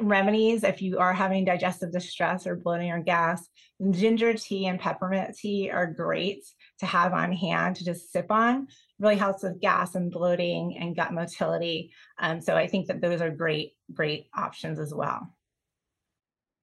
[0.00, 3.48] remedies if you are having digestive distress or bloating or gas.
[3.90, 6.44] Ginger tea and peppermint tea are great
[6.78, 8.68] to have on hand to just sip on.
[8.98, 11.92] Really helps with gas and bloating and gut motility.
[12.18, 15.34] Um, so I think that those are great, great options as well.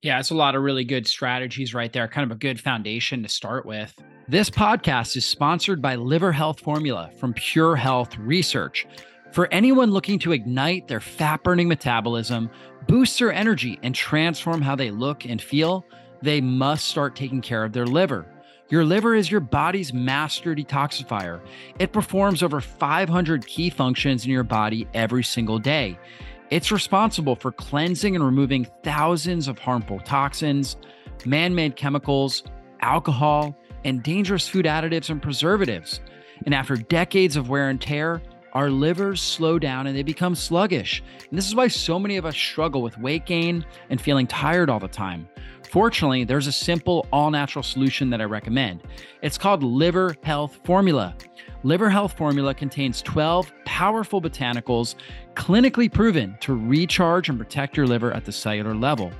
[0.01, 3.21] Yeah, it's a lot of really good strategies right there, kind of a good foundation
[3.21, 3.93] to start with.
[4.29, 8.87] This podcast is sponsored by Liver Health Formula from Pure Health Research.
[9.33, 12.49] For anyone looking to ignite their fat burning metabolism,
[12.87, 15.85] boost their energy, and transform how they look and feel,
[16.21, 18.25] they must start taking care of their liver.
[18.69, 21.41] Your liver is your body's master detoxifier.
[21.77, 25.99] It performs over 500 key functions in your body every single day.
[26.51, 30.77] It's responsible for cleansing and removing thousands of harmful toxins,
[31.23, 32.43] man made chemicals,
[32.81, 35.99] alcohol, and dangerous food additives and preservatives.
[36.45, 41.03] And after decades of wear and tear, our livers slow down and they become sluggish.
[41.29, 44.71] And this is why so many of us struggle with weight gain and feeling tired
[44.71, 45.29] all the time.
[45.69, 48.81] Fortunately, there's a simple, all natural solution that I recommend.
[49.21, 51.15] It's called Liver Health Formula.
[51.63, 54.95] Liver Health Formula contains 12 powerful botanicals
[55.33, 59.11] clinically proven to recharge and protect your liver at the cellular level.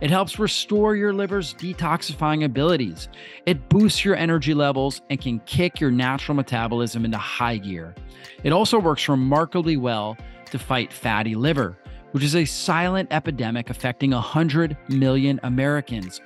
[0.00, 3.08] It helps restore your liver's detoxifying abilities.
[3.46, 7.96] It boosts your energy levels and can kick your natural metabolism into high gear.
[8.44, 10.16] It also works remarkably well
[10.52, 11.76] to fight fatty liver,
[12.12, 16.20] which is a silent epidemic affecting 100 million Americans.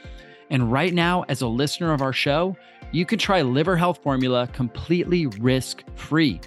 [0.51, 2.59] And right now, as a listener of our show,
[2.93, 6.41] you can try Liver Health Formula completely risk free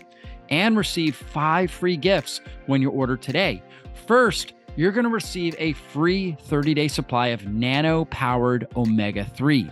[0.50, 3.62] and receive five free gifts when you order today.
[4.08, 9.70] First, you're going to receive a free 30 day supply of nano powered omega 3.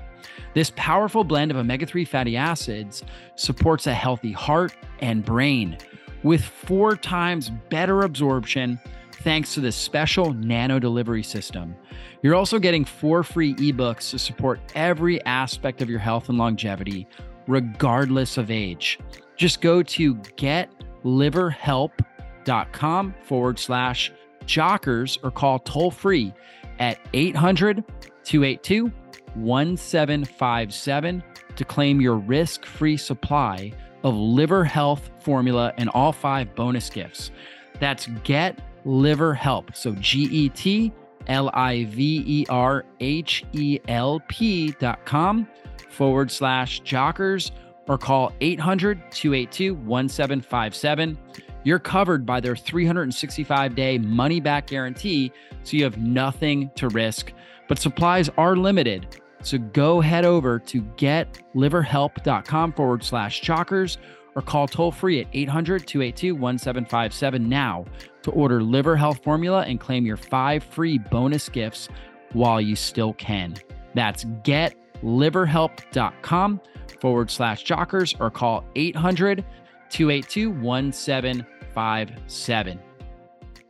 [0.55, 3.03] This powerful blend of omega 3 fatty acids
[3.35, 5.77] supports a healthy heart and brain
[6.23, 8.79] with four times better absorption
[9.23, 11.75] thanks to this special nano delivery system.
[12.21, 17.07] You're also getting four free ebooks to support every aspect of your health and longevity,
[17.47, 18.99] regardless of age.
[19.37, 24.11] Just go to getliverhelp.com forward slash
[24.45, 26.33] jockers or call toll free
[26.79, 27.81] at 800
[28.23, 28.91] 282
[29.35, 31.23] 1757
[31.55, 33.71] to claim your risk free supply
[34.03, 37.29] of liver health formula and all five bonus gifts.
[37.79, 39.75] That's Get Liver Help.
[39.75, 40.91] So G E T
[41.27, 45.47] L I V E R H E L P dot com
[45.89, 47.51] forward slash jockers
[47.87, 51.17] or call 800 282 1757.
[51.63, 55.31] You're covered by their 365 day money back guarantee,
[55.63, 57.31] so you have nothing to risk.
[57.67, 59.21] But supplies are limited.
[59.43, 63.97] So go head over to getliverhelp.com forward slash jockers
[64.35, 67.85] or call toll free at 800 282 1757 now
[68.23, 71.89] to order Liver Health Formula and claim your five free bonus gifts
[72.33, 73.55] while you still can.
[73.93, 76.61] That's getliverhelp.com
[76.99, 79.45] forward slash jockers or call 800
[79.89, 82.79] 282 1757.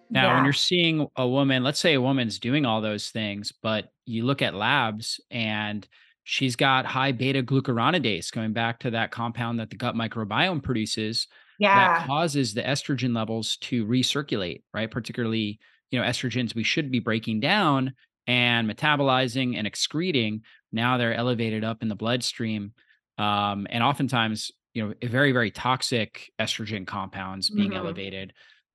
[0.10, 0.36] Now, yeah.
[0.36, 4.24] when you're seeing a woman, let's say a woman's doing all those things, but you
[4.24, 5.88] look at labs and
[6.24, 11.28] she's got high beta glucuronidase, going back to that compound that the gut microbiome produces.
[11.60, 11.76] Yeah.
[11.76, 14.90] That causes the estrogen levels to recirculate, right?
[14.90, 15.60] Particularly,
[15.92, 17.94] you know, estrogens we should be breaking down
[18.26, 20.42] and metabolizing and excreting.
[20.72, 22.74] Now they're elevated up in the bloodstream.
[23.18, 27.78] Um, and oftentimes, you know, very, very toxic estrogen compounds being mm-hmm.
[27.78, 28.34] elevated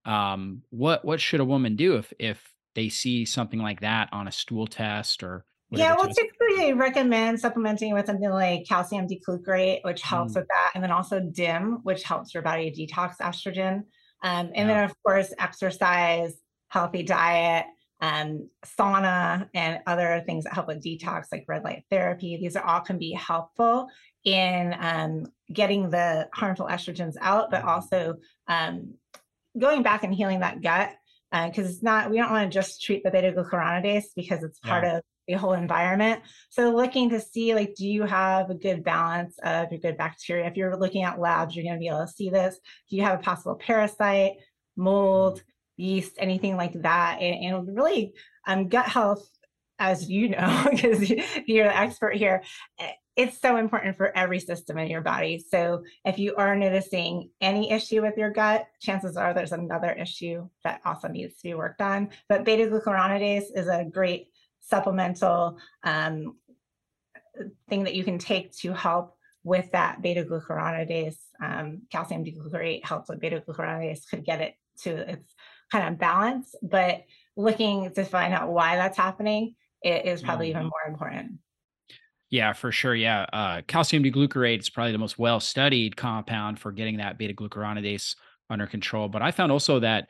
[0.08, 4.26] um, what what should a woman do if if they see something like that on
[4.26, 10.02] a stool test or yeah, we'll typically recommend supplementing with something like calcium D-glucarate, which
[10.02, 10.36] helps mm.
[10.36, 13.84] with that, and then also DIM, which helps your body detox estrogen.
[14.22, 14.66] Um, and yeah.
[14.66, 16.34] then, of course, exercise,
[16.68, 17.66] healthy diet,
[18.00, 22.36] um, sauna, and other things that help with detox, like red light therapy.
[22.36, 23.88] These are all can be helpful
[24.24, 27.68] in um, getting the harmful estrogens out, but mm-hmm.
[27.68, 28.14] also
[28.46, 28.94] um,
[29.58, 30.92] going back and healing that gut
[31.30, 34.58] because uh, it's not we don't want to just treat the beta glucuronidase because it's
[34.60, 34.96] part yeah.
[34.96, 39.38] of the whole environment so looking to see like do you have a good balance
[39.44, 42.12] of your good bacteria if you're looking at labs you're going to be able to
[42.12, 44.32] see this do you have a possible parasite
[44.76, 45.42] mold
[45.76, 48.12] yeast anything like that and, and really
[48.46, 49.28] um, gut health
[49.78, 51.08] as you know because
[51.46, 52.42] you're the expert here
[52.80, 55.44] eh, it's so important for every system in your body.
[55.50, 60.48] So if you are noticing any issue with your gut, chances are there's another issue
[60.62, 62.10] that also needs to be worked on.
[62.28, 64.28] But beta glucuronidase is a great
[64.68, 66.36] supplemental um,
[67.68, 71.16] thing that you can take to help with that beta glucuronidase.
[71.42, 75.34] Um, calcium D-glucarate helps with beta glucuronidase, could get it to its
[75.70, 76.54] kind of balance.
[76.62, 77.04] But
[77.36, 81.38] looking to find out why that's happening it is probably even more important.
[82.30, 82.94] Yeah, for sure.
[82.94, 83.26] Yeah.
[83.32, 88.16] Uh, calcium D-glucarate is probably the most well studied compound for getting that beta glucuronidase
[88.50, 89.08] under control.
[89.08, 90.08] But I found also that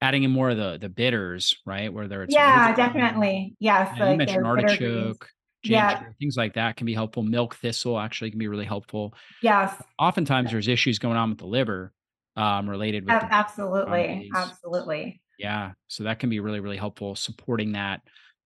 [0.00, 1.92] adding in more of the the bitters, right?
[1.92, 3.56] Whether it's yeah, definitely.
[3.58, 3.92] Yes.
[3.96, 5.28] Yeah, like you mentioned artichoke,
[5.64, 6.02] ginger, yeah.
[6.20, 7.22] things like that can be helpful.
[7.22, 9.14] Milk thistle actually can be really helpful.
[9.42, 9.74] Yes.
[9.98, 11.92] Oftentimes there's issues going on with the liver
[12.36, 15.20] um, related with absolutely, absolutely.
[15.38, 15.72] Yeah.
[15.86, 18.00] So that can be really, really helpful supporting that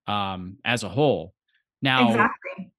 [0.06, 1.34] um, as a whole.
[1.80, 2.70] Now, exactly.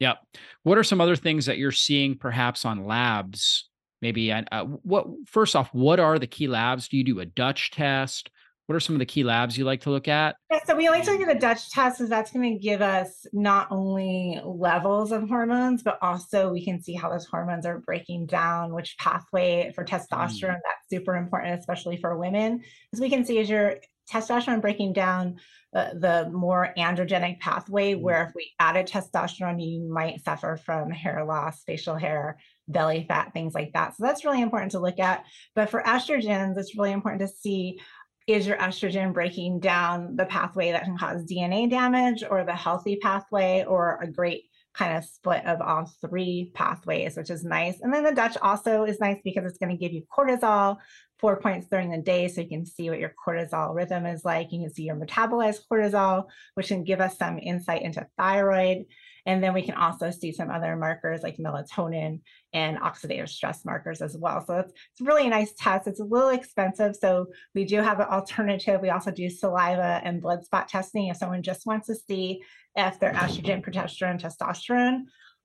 [0.00, 0.18] Yep.
[0.62, 3.69] What are some other things that you're seeing perhaps on labs?
[4.02, 6.88] Maybe uh, what first off, what are the key labs?
[6.88, 8.30] Do you do a Dutch test?
[8.66, 10.36] What are some of the key labs you like to look at?
[10.48, 12.80] Yeah, so we like to look at the Dutch test because that's going to give
[12.80, 17.80] us not only levels of hormones, but also we can see how those hormones are
[17.80, 20.54] breaking down, which pathway for testosterone.
[20.54, 20.60] Mm.
[20.64, 23.78] That's super important, especially for women, because we can see as your
[24.08, 25.40] testosterone breaking down
[25.74, 28.00] uh, the more androgenic pathway, mm.
[28.00, 32.38] where if we added testosterone, you might suffer from hair loss, facial hair,
[32.72, 33.96] belly fat, things like that.
[33.96, 35.24] So that's really important to look at.
[35.54, 37.80] But for estrogens, it's really important to see
[38.26, 42.96] is your estrogen breaking down the pathway that can cause DNA damage or the healthy
[42.96, 47.80] pathway or a great kind of split of all three pathways, which is nice.
[47.80, 50.76] And then the Dutch also is nice because it's going to give you cortisol
[51.18, 54.52] four points during the day so you can see what your cortisol rhythm is like.
[54.52, 58.84] You can see your metabolized cortisol, which can give us some insight into thyroid.
[59.26, 62.20] And then we can also see some other markers like melatonin
[62.52, 64.44] and oxidative stress markers as well.
[64.46, 65.86] So it's, it's really a nice test.
[65.86, 66.96] It's a little expensive.
[66.96, 68.80] So we do have an alternative.
[68.80, 72.42] We also do saliva and blood spot testing if someone just wants to see
[72.76, 75.02] if their estrogen, progesterone, testosterone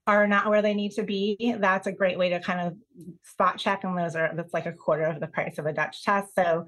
[0.08, 2.78] are not where they need to be, that's a great way to kind of
[3.24, 3.84] spot check.
[3.84, 6.36] And those are, that's like a quarter of the price of a Dutch test.
[6.36, 6.68] So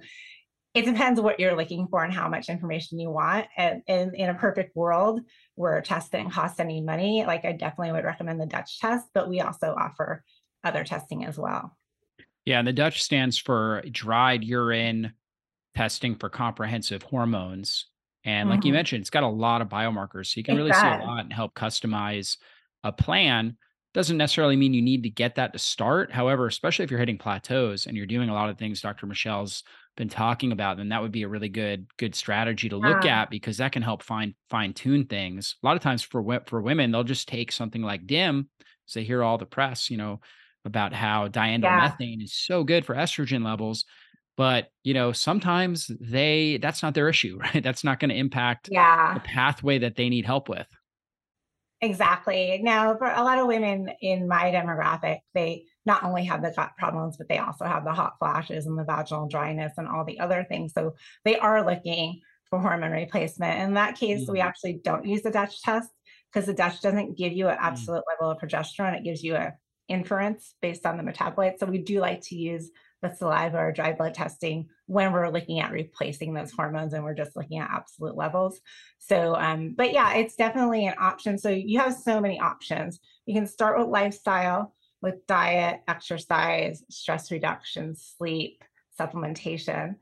[0.73, 3.47] it depends what you're looking for and how much information you want.
[3.57, 5.21] And, and in a perfect world
[5.55, 9.41] where testing costs any money, like I definitely would recommend the Dutch test, but we
[9.41, 10.23] also offer
[10.63, 11.75] other testing as well.
[12.45, 12.59] Yeah.
[12.59, 15.13] And the Dutch stands for dried urine
[15.75, 17.87] testing for comprehensive hormones.
[18.23, 18.67] And like mm-hmm.
[18.67, 20.27] you mentioned, it's got a lot of biomarkers.
[20.27, 20.81] So you can it really does.
[20.81, 22.37] see a lot and help customize
[22.83, 23.57] a plan
[23.93, 26.11] doesn't necessarily mean you need to get that to start.
[26.11, 29.07] However, especially if you're hitting plateaus and you're doing a lot of things Dr.
[29.07, 29.63] Michelle's
[29.97, 33.23] been talking about, then that would be a really good good strategy to look yeah.
[33.23, 35.55] at because that can help fine fine tune things.
[35.61, 38.47] A lot of times for for women, they'll just take something like DIM.
[38.85, 40.21] So they hear all the press, you know,
[40.63, 42.23] about how diindolylmethane yeah.
[42.23, 43.83] is so good for estrogen levels,
[44.37, 47.63] but you know sometimes they that's not their issue, right?
[47.63, 49.15] That's not going to impact yeah.
[49.15, 50.67] the pathway that they need help with.
[51.81, 52.59] Exactly.
[52.63, 56.71] Now, for a lot of women in my demographic, they not only have the gut
[56.77, 60.19] problems, but they also have the hot flashes and the vaginal dryness and all the
[60.19, 60.73] other things.
[60.73, 63.61] So they are looking for hormone replacement.
[63.61, 64.33] In that case, mm-hmm.
[64.33, 65.89] we actually don't use the Dutch test
[66.31, 67.61] because the Dutch doesn't give you an mm.
[67.61, 68.23] absolute mm-hmm.
[68.23, 68.97] level of progesterone.
[68.97, 69.53] It gives you a
[69.87, 71.59] inference based on the metabolite.
[71.59, 72.69] So we do like to use
[73.01, 77.13] the saliva or dry blood testing when we're looking at replacing those hormones and we're
[77.13, 78.59] just looking at absolute levels.
[78.97, 81.37] So, um, but yeah, it's definitely an option.
[81.37, 82.99] So you have so many options.
[83.25, 88.63] You can start with lifestyle, with diet, exercise, stress reduction, sleep,
[88.99, 89.95] supplementation.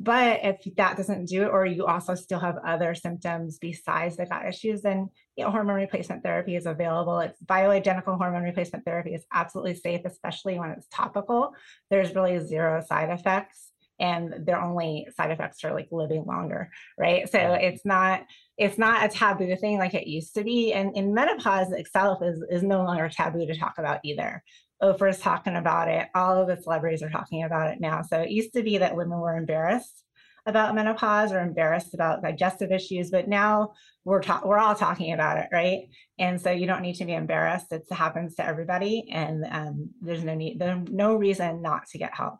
[0.00, 4.26] But if that doesn't do it, or you also still have other symptoms besides the
[4.26, 7.18] gut issues, then you know, hormone replacement therapy is available.
[7.18, 11.52] It's bioidentical hormone replacement therapy is absolutely safe, especially when it's topical.
[11.90, 17.28] There's really zero side effects, and their only side effects are like living longer, right?
[17.28, 18.22] So it's not
[18.56, 20.72] it's not a taboo thing like it used to be.
[20.72, 24.44] And in menopause itself is is no longer taboo to talk about either.
[24.82, 26.08] Oprah's talking about it.
[26.14, 28.02] All of the celebrities are talking about it now.
[28.02, 30.04] So it used to be that women were embarrassed
[30.46, 33.72] about menopause or embarrassed about digestive issues, but now
[34.04, 35.88] we're ta- we're all talking about it, right?
[36.18, 37.70] And so you don't need to be embarrassed.
[37.70, 42.14] It happens to everybody, and um, there's no need, there's no reason not to get
[42.14, 42.38] help.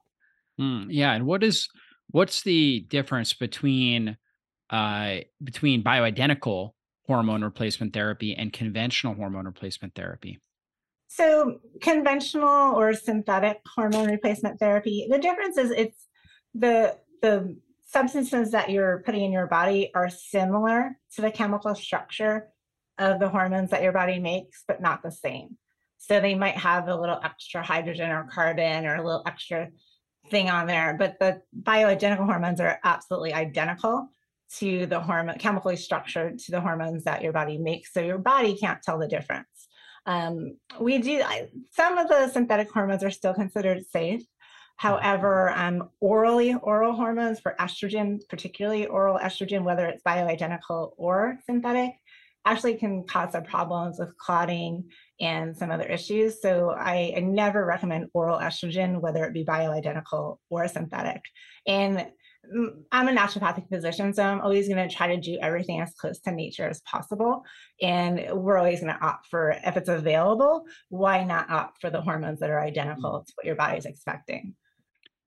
[0.58, 1.68] Mm, yeah, and what is
[2.10, 4.16] what's the difference between
[4.70, 6.72] uh, between bioidentical
[7.06, 10.38] hormone replacement therapy and conventional hormone replacement therapy?
[11.08, 16.06] So conventional or synthetic hormone replacement therapy, the difference is it's
[16.54, 17.56] the the
[17.86, 22.48] substances that you're putting in your body are similar to the chemical structure
[22.98, 25.56] of the hormones that your body makes, but not the same.
[25.96, 29.68] So they might have a little extra hydrogen or carbon or a little extra
[30.30, 34.08] thing on there, but the bioidentical hormones are absolutely identical
[34.58, 37.92] to the hormone chemically structured to the hormones that your body makes.
[37.92, 39.46] So your body can't tell the difference.
[40.08, 41.22] Um, we do,
[41.70, 44.22] some of the synthetic hormones are still considered safe.
[44.76, 51.92] However, um, orally, oral hormones for estrogen, particularly oral estrogen, whether it's bioidentical or synthetic,
[52.46, 54.88] actually can cause some problems with clotting
[55.20, 56.40] and some other issues.
[56.40, 61.20] So I, I never recommend oral estrogen, whether it be bioidentical or synthetic.
[61.66, 62.06] And
[62.92, 66.18] I'm a naturopathic physician, so I'm always going to try to do everything as close
[66.20, 67.42] to nature as possible.
[67.80, 72.00] And we're always going to opt for, if it's available, why not opt for the
[72.00, 73.26] hormones that are identical mm.
[73.26, 74.54] to what your body's expecting?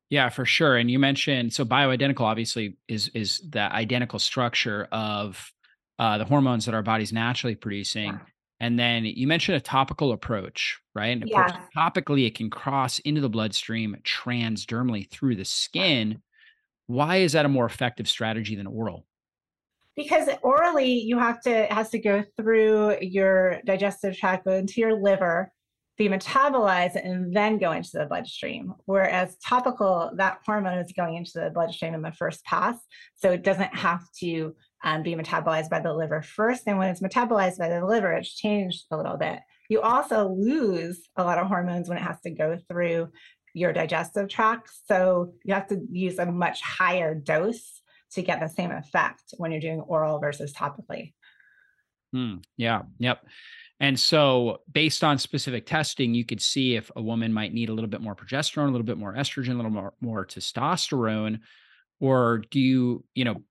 [0.09, 0.75] Yeah, for sure.
[0.75, 5.51] And you mentioned so bioidentical obviously is is the identical structure of
[5.99, 8.13] uh, the hormones that our body's naturally producing.
[8.13, 8.19] Yeah.
[8.59, 11.11] And then you mentioned a topical approach, right?
[11.11, 11.49] And of yeah.
[11.49, 16.21] course, topically it can cross into the bloodstream transdermally through the skin
[16.91, 19.05] why is that a more effective strategy than oral?
[19.95, 24.81] Because orally, you have to it has to go through your digestive tract, go into
[24.81, 25.51] your liver,
[25.97, 28.73] be metabolized, and then go into the bloodstream.
[28.85, 32.77] Whereas topical, that hormone is going into the bloodstream in the first pass,
[33.15, 36.63] so it doesn't have to um, be metabolized by the liver first.
[36.67, 39.39] And when it's metabolized by the liver, it's changed a little bit.
[39.69, 43.09] You also lose a lot of hormones when it has to go through
[43.53, 44.69] your digestive tract.
[44.87, 47.81] So you have to use a much higher dose
[48.13, 51.13] to get the same effect when you're doing oral versus topically.
[52.13, 52.37] Hmm.
[52.57, 52.83] yeah.
[52.99, 53.25] Yep.
[53.79, 57.73] And so, based on specific testing, you could see if a woman might need a
[57.73, 61.39] little bit more progesterone, a little bit more estrogen, a little more, more testosterone,
[61.99, 63.41] or do you, you know,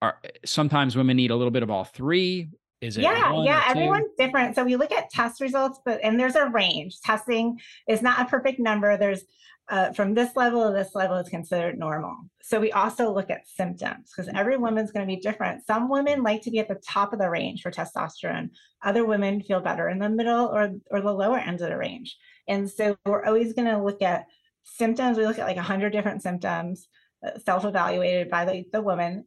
[0.00, 2.48] are sometimes women need a little bit of all three?
[2.80, 4.54] Is it yeah, yeah, everyone's different.
[4.54, 7.00] So we look at test results, but and there's a range.
[7.00, 8.96] Testing is not a perfect number.
[8.96, 9.24] There's
[9.70, 12.16] uh, from this level to this level is considered normal.
[12.42, 15.64] So we also look at symptoms because every woman's going to be different.
[15.64, 18.50] Some women like to be at the top of the range for testosterone.
[18.82, 22.16] Other women feel better in the middle or, or the lower end of the range.
[22.48, 24.24] And so we're always going to look at
[24.64, 25.16] symptoms.
[25.16, 26.88] We look at like a 100 different symptoms
[27.24, 29.24] uh, self-evaluated by the, the woman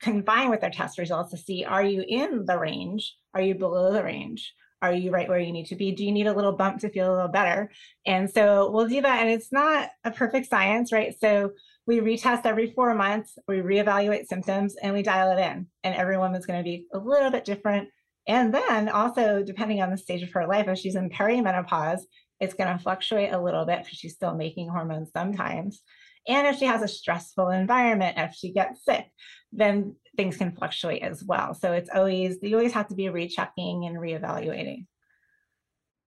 [0.00, 3.16] combined with their test results to see, are you in the range?
[3.34, 4.52] Are you below the range?
[4.82, 5.92] are you right where you need to be?
[5.92, 7.70] Do you need a little bump to feel a little better?
[8.06, 9.20] And so we'll do that.
[9.20, 11.14] And it's not a perfect science, right?
[11.18, 11.50] So
[11.86, 15.66] we retest every four months, we reevaluate symptoms, and we dial it in.
[15.84, 17.88] And every woman's going to be a little bit different.
[18.26, 22.00] And then also, depending on the stage of her life, if she's in perimenopause,
[22.38, 25.82] it's going to fluctuate a little bit because she's still making hormones sometimes.
[26.28, 29.06] And if she has a stressful environment, if she gets sick,
[29.52, 31.54] then things can fluctuate as well.
[31.54, 34.86] So it's always, you always have to be rechecking and reevaluating.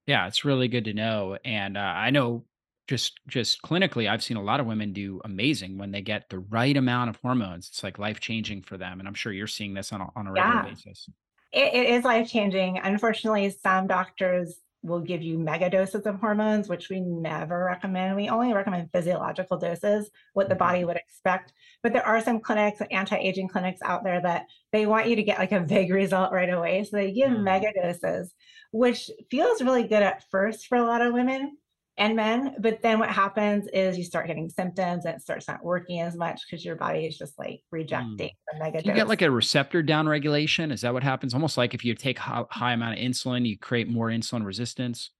[0.06, 1.38] Yeah, it's really good to know.
[1.44, 2.44] And uh, I know
[2.86, 6.40] just just clinically, I've seen a lot of women do amazing when they get the
[6.40, 7.68] right amount of hormones.
[7.68, 8.98] It's like life changing for them.
[8.98, 10.68] And I'm sure you're seeing this on a, on a regular yeah.
[10.68, 11.08] basis.
[11.52, 12.78] It, it is life changing.
[12.82, 18.14] Unfortunately, some doctors will give you mega doses of hormones, which we never recommend.
[18.14, 20.88] We only recommend physiological doses, what the body mm-hmm.
[20.88, 21.54] would expect.
[21.82, 25.38] But there are some clinics, anti-aging clinics out there that they want you to get
[25.38, 26.84] like a big result right away.
[26.84, 27.42] So they give mm.
[27.42, 28.34] mega doses,
[28.72, 31.56] which feels really good at first for a lot of women
[31.96, 32.56] and men.
[32.58, 36.16] But then what happens is you start getting symptoms and it starts not working as
[36.16, 38.32] much because your body is just like rejecting mm.
[38.52, 38.84] the mega.
[38.84, 40.72] You get like a receptor downregulation.
[40.72, 41.34] Is that what happens?
[41.34, 45.10] Almost like if you take high, high amount of insulin, you create more insulin resistance.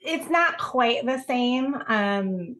[0.00, 1.76] It's not quite the same.
[1.88, 2.56] Um,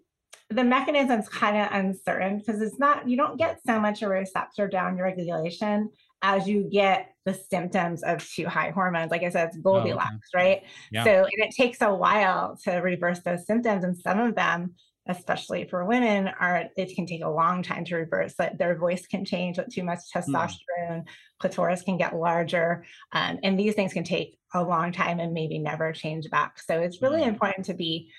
[0.50, 4.68] the mechanism's kind of uncertain because it's not you don't get so much a receptor
[4.68, 5.88] downregulation
[6.22, 9.10] as you get the symptoms of too high hormones.
[9.10, 10.44] Like I said, it's Goldilocks, oh, okay.
[10.48, 10.62] right?
[10.90, 11.04] Yeah.
[11.04, 13.84] So and it takes a while to reverse those symptoms.
[13.84, 14.74] And some of them,
[15.08, 18.34] especially for women, are it can take a long time to reverse.
[18.38, 20.20] Like their voice can change with too much hmm.
[20.20, 20.58] testosterone,
[20.88, 21.04] mm.
[21.38, 22.84] clitoris can get larger.
[23.12, 26.60] Um, and these things can take a long time and maybe never change back.
[26.60, 27.28] So it's really mm.
[27.28, 28.10] important to be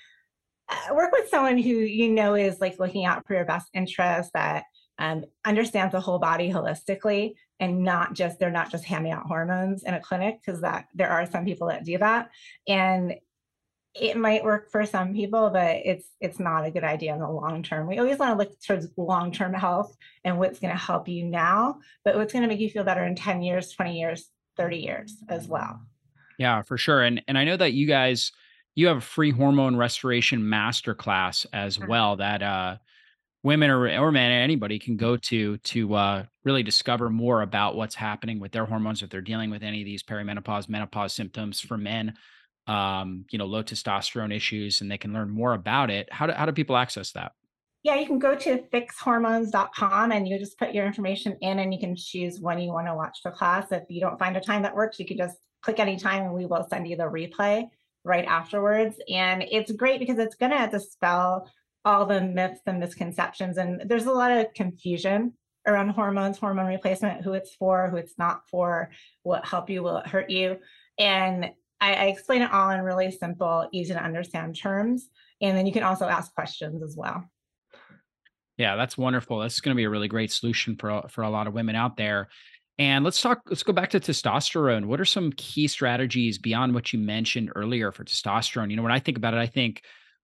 [0.68, 4.30] uh, work with someone who you know is like looking out for your best interest
[4.34, 4.64] that
[4.98, 9.84] um, understands the whole body holistically and not just they're not just handing out hormones
[9.84, 12.30] in a clinic because that there are some people that do that.
[12.66, 13.14] And
[13.94, 17.28] it might work for some people but it's it's not a good idea in the
[17.28, 17.86] long term.
[17.86, 21.24] We always want to look towards long term health and what's going to help you
[21.24, 24.76] now but what's going to make you feel better in 10 years 20 years 30
[24.76, 25.80] years as well.
[26.38, 27.02] Yeah for sure.
[27.02, 28.32] And and i know that you guys
[28.74, 31.88] you have a free hormone restoration masterclass as mm-hmm.
[31.88, 32.76] well that uh
[33.42, 37.94] women or, or men anybody can go to to uh, really discover more about what's
[37.94, 41.76] happening with their hormones if they're dealing with any of these perimenopause menopause symptoms for
[41.76, 42.14] men
[42.66, 46.08] um, you know low testosterone issues and they can learn more about it.
[46.12, 47.32] How do, how do people access that?
[47.82, 51.80] Yeah you can go to fixhormones.com and you just put your information in and you
[51.80, 53.70] can choose when you want to watch the class.
[53.70, 56.34] If you don't find a time that works you can just click any time and
[56.34, 57.68] we will send you the replay
[58.04, 58.96] right afterwards.
[59.08, 61.50] And it's great because it's going to dispel
[61.88, 63.56] all the myths and misconceptions.
[63.56, 65.32] And there's a lot of confusion
[65.66, 68.90] around hormones, hormone replacement, who it's for, who it's not for,
[69.22, 70.58] what help you, will it hurt you.
[70.98, 71.46] And
[71.80, 75.08] I, I explain it all in really simple, easy to understand terms.
[75.40, 77.24] And then you can also ask questions as well.
[78.58, 79.38] Yeah, that's wonderful.
[79.38, 81.96] That's going to be a really great solution for for a lot of women out
[81.96, 82.28] there.
[82.76, 83.40] And let's talk.
[83.46, 84.86] Let's go back to testosterone.
[84.86, 88.70] What are some key strategies beyond what you mentioned earlier for testosterone?
[88.70, 89.82] You know, when I think about it, I think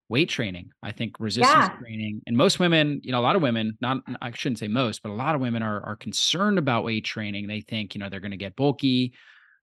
[0.08, 0.70] weight training.
[0.82, 1.76] I think resistance yeah.
[1.78, 2.20] training.
[2.26, 5.10] And most women, you know, a lot of women, not I shouldn't say most, but
[5.10, 7.46] a lot of women are are concerned about weight training.
[7.46, 9.14] They think, you know, they're going to get bulky.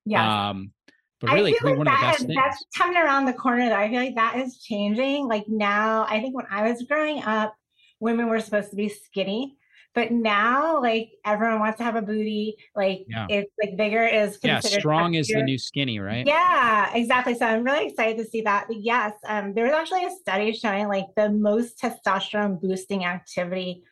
[0.06, 0.50] Yeah.
[0.50, 0.72] Um,
[1.20, 3.70] but really, I feel like that is, that's coming around the corner.
[3.70, 5.28] Though I feel like that is changing.
[5.28, 7.54] Like now, I think when I was growing up,
[8.00, 9.56] women were supposed to be skinny,
[9.94, 12.56] but now, like everyone wants to have a booty.
[12.76, 13.28] Like yeah.
[13.30, 14.62] it's like bigger is yeah.
[14.62, 16.26] Strong is the new skinny, right?
[16.26, 17.36] Yeah, exactly.
[17.36, 18.68] So I'm really excited to see that.
[18.68, 23.84] But yes, um, there was actually a study showing like the most testosterone boosting activity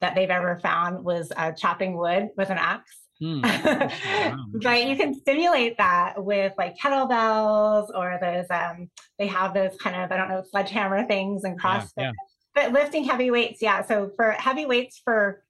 [0.00, 2.96] that they've ever found was uh, chopping wood with an axe.
[3.20, 3.40] Hmm.
[4.62, 9.94] but you can stimulate that with like kettlebells or those um they have those kind
[9.94, 11.90] of I don't know sledgehammer things and CrossFit.
[11.98, 13.84] Yeah, yeah but lifting heavy weights, yeah.
[13.84, 15.42] So for heavy weights for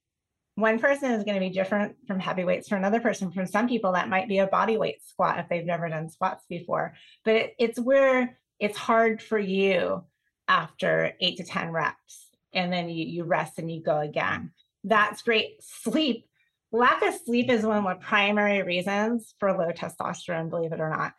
[0.54, 3.32] one person is going to be different from heavy weights for another person.
[3.32, 6.44] For some people, that might be a body weight squat if they've never done squats
[6.48, 6.94] before.
[7.24, 10.04] But it, it's where it's hard for you
[10.48, 12.28] after eight to 10 reps.
[12.52, 14.52] And then you, you rest and you go again.
[14.84, 15.62] That's great.
[15.62, 16.26] Sleep.
[16.70, 20.90] Lack of sleep is one of the primary reasons for low testosterone, believe it or
[20.90, 21.14] not.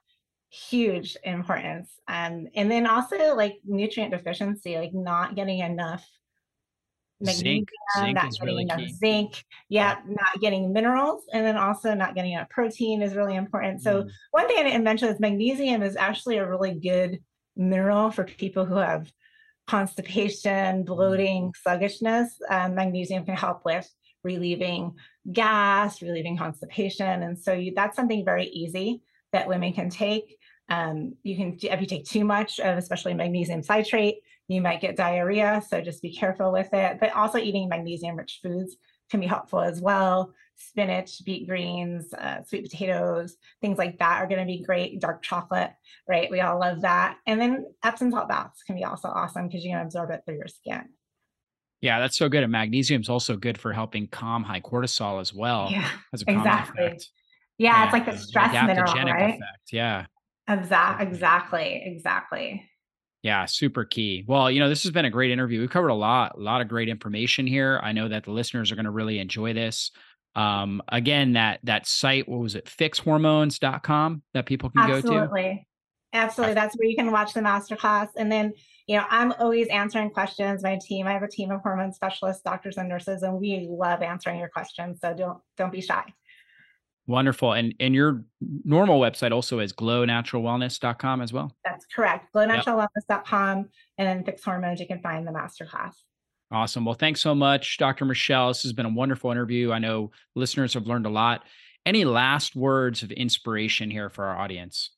[0.69, 1.89] Huge importance.
[2.07, 6.07] Um, and then also like nutrient deficiency, like not getting enough
[7.19, 7.65] magnesium,
[7.97, 8.93] zinc, not getting really enough key.
[8.93, 13.81] zinc, yeah, not getting minerals, and then also not getting enough protein is really important.
[13.81, 14.09] So mm.
[14.31, 17.19] one thing I didn't mention is magnesium is actually a really good
[17.55, 19.11] mineral for people who have
[19.67, 21.55] constipation, bloating, mm.
[21.63, 22.31] sluggishness.
[22.49, 23.89] Um, magnesium can help with
[24.23, 24.93] relieving
[25.31, 29.01] gas, relieving constipation, and so you, that's something very easy
[29.31, 30.37] that women can take.
[30.69, 34.95] Um, you can if you take too much of especially magnesium citrate, you might get
[34.95, 35.61] diarrhea.
[35.67, 36.97] So just be careful with it.
[36.99, 38.77] But also eating magnesium rich foods
[39.09, 40.33] can be helpful as well.
[40.55, 44.99] Spinach, beet greens, uh, sweet potatoes, things like that are going to be great.
[45.01, 45.71] Dark chocolate,
[46.07, 46.29] right?
[46.29, 47.17] We all love that.
[47.25, 50.35] And then Epsom salt baths can be also awesome because you can absorb it through
[50.35, 50.89] your skin.
[51.81, 52.43] Yeah, that's so good.
[52.43, 55.69] And magnesium is also good for helping calm high cortisol as well.
[55.69, 55.89] Yeah,
[56.27, 56.99] exactly.
[57.57, 59.35] Yeah, yeah, it's like the stress mineral, right?
[59.35, 59.73] Effect.
[59.73, 60.05] Yeah.
[60.47, 61.07] Exactly.
[61.07, 61.81] Exactly.
[61.85, 62.69] Exactly.
[63.23, 64.25] Yeah, super key.
[64.27, 65.61] Well, you know, this has been a great interview.
[65.61, 67.79] We covered a lot, a lot of great information here.
[67.81, 69.91] I know that the listeners are going to really enjoy this.
[70.35, 75.09] Um, again, that that site, what was it, fixhormones.com that people can Absolutely.
[75.09, 75.21] go to?
[75.21, 75.67] Absolutely.
[76.13, 76.53] Absolutely.
[76.53, 78.09] That's where you can watch the masterclass.
[78.17, 78.53] And then,
[78.87, 80.61] you know, I'm always answering questions.
[80.61, 84.01] My team, I have a team of hormone specialists, doctors, and nurses, and we love
[84.01, 84.99] answering your questions.
[84.99, 86.03] So don't don't be shy.
[87.05, 87.53] Wonderful.
[87.53, 88.23] And and your
[88.63, 91.55] normal website also is glownaturalwellness.com as well.
[91.65, 92.33] That's correct.
[92.33, 93.67] Glownaturalwellness.com yep.
[93.97, 95.93] and then Fix Hormones, you can find the masterclass.
[96.51, 96.85] Awesome.
[96.85, 98.05] Well, thanks so much, Dr.
[98.05, 98.49] Michelle.
[98.49, 99.71] This has been a wonderful interview.
[99.71, 101.43] I know listeners have learned a lot.
[101.85, 104.91] Any last words of inspiration here for our audience?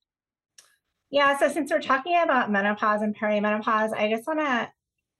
[1.10, 4.70] Yeah, so since we're talking about menopause and perimenopause, I just want to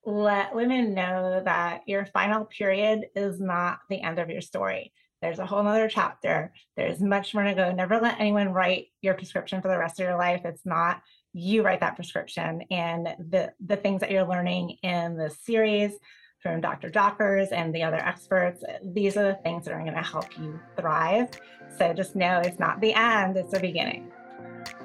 [0.06, 4.92] let women know that your final period is not the end of your story.
[5.22, 6.54] There's a whole nother chapter.
[6.76, 7.72] There's much more to go.
[7.72, 10.42] Never let anyone write your prescription for the rest of your life.
[10.46, 11.02] It's not
[11.34, 12.62] you write that prescription.
[12.72, 15.94] And the, the things that you're learning in the series
[16.40, 16.90] from Dr.
[16.90, 20.60] Jockers and the other experts, these are the things that are going to help you
[20.78, 21.30] thrive.
[21.78, 24.12] So just know it's not the end, it's the beginning.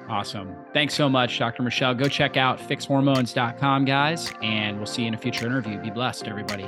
[0.09, 0.55] Awesome.
[0.73, 1.63] Thanks so much, Dr.
[1.63, 1.93] Michelle.
[1.93, 5.79] Go check out fixhormones.com, guys, and we'll see you in a future interview.
[5.79, 6.67] Be blessed, everybody.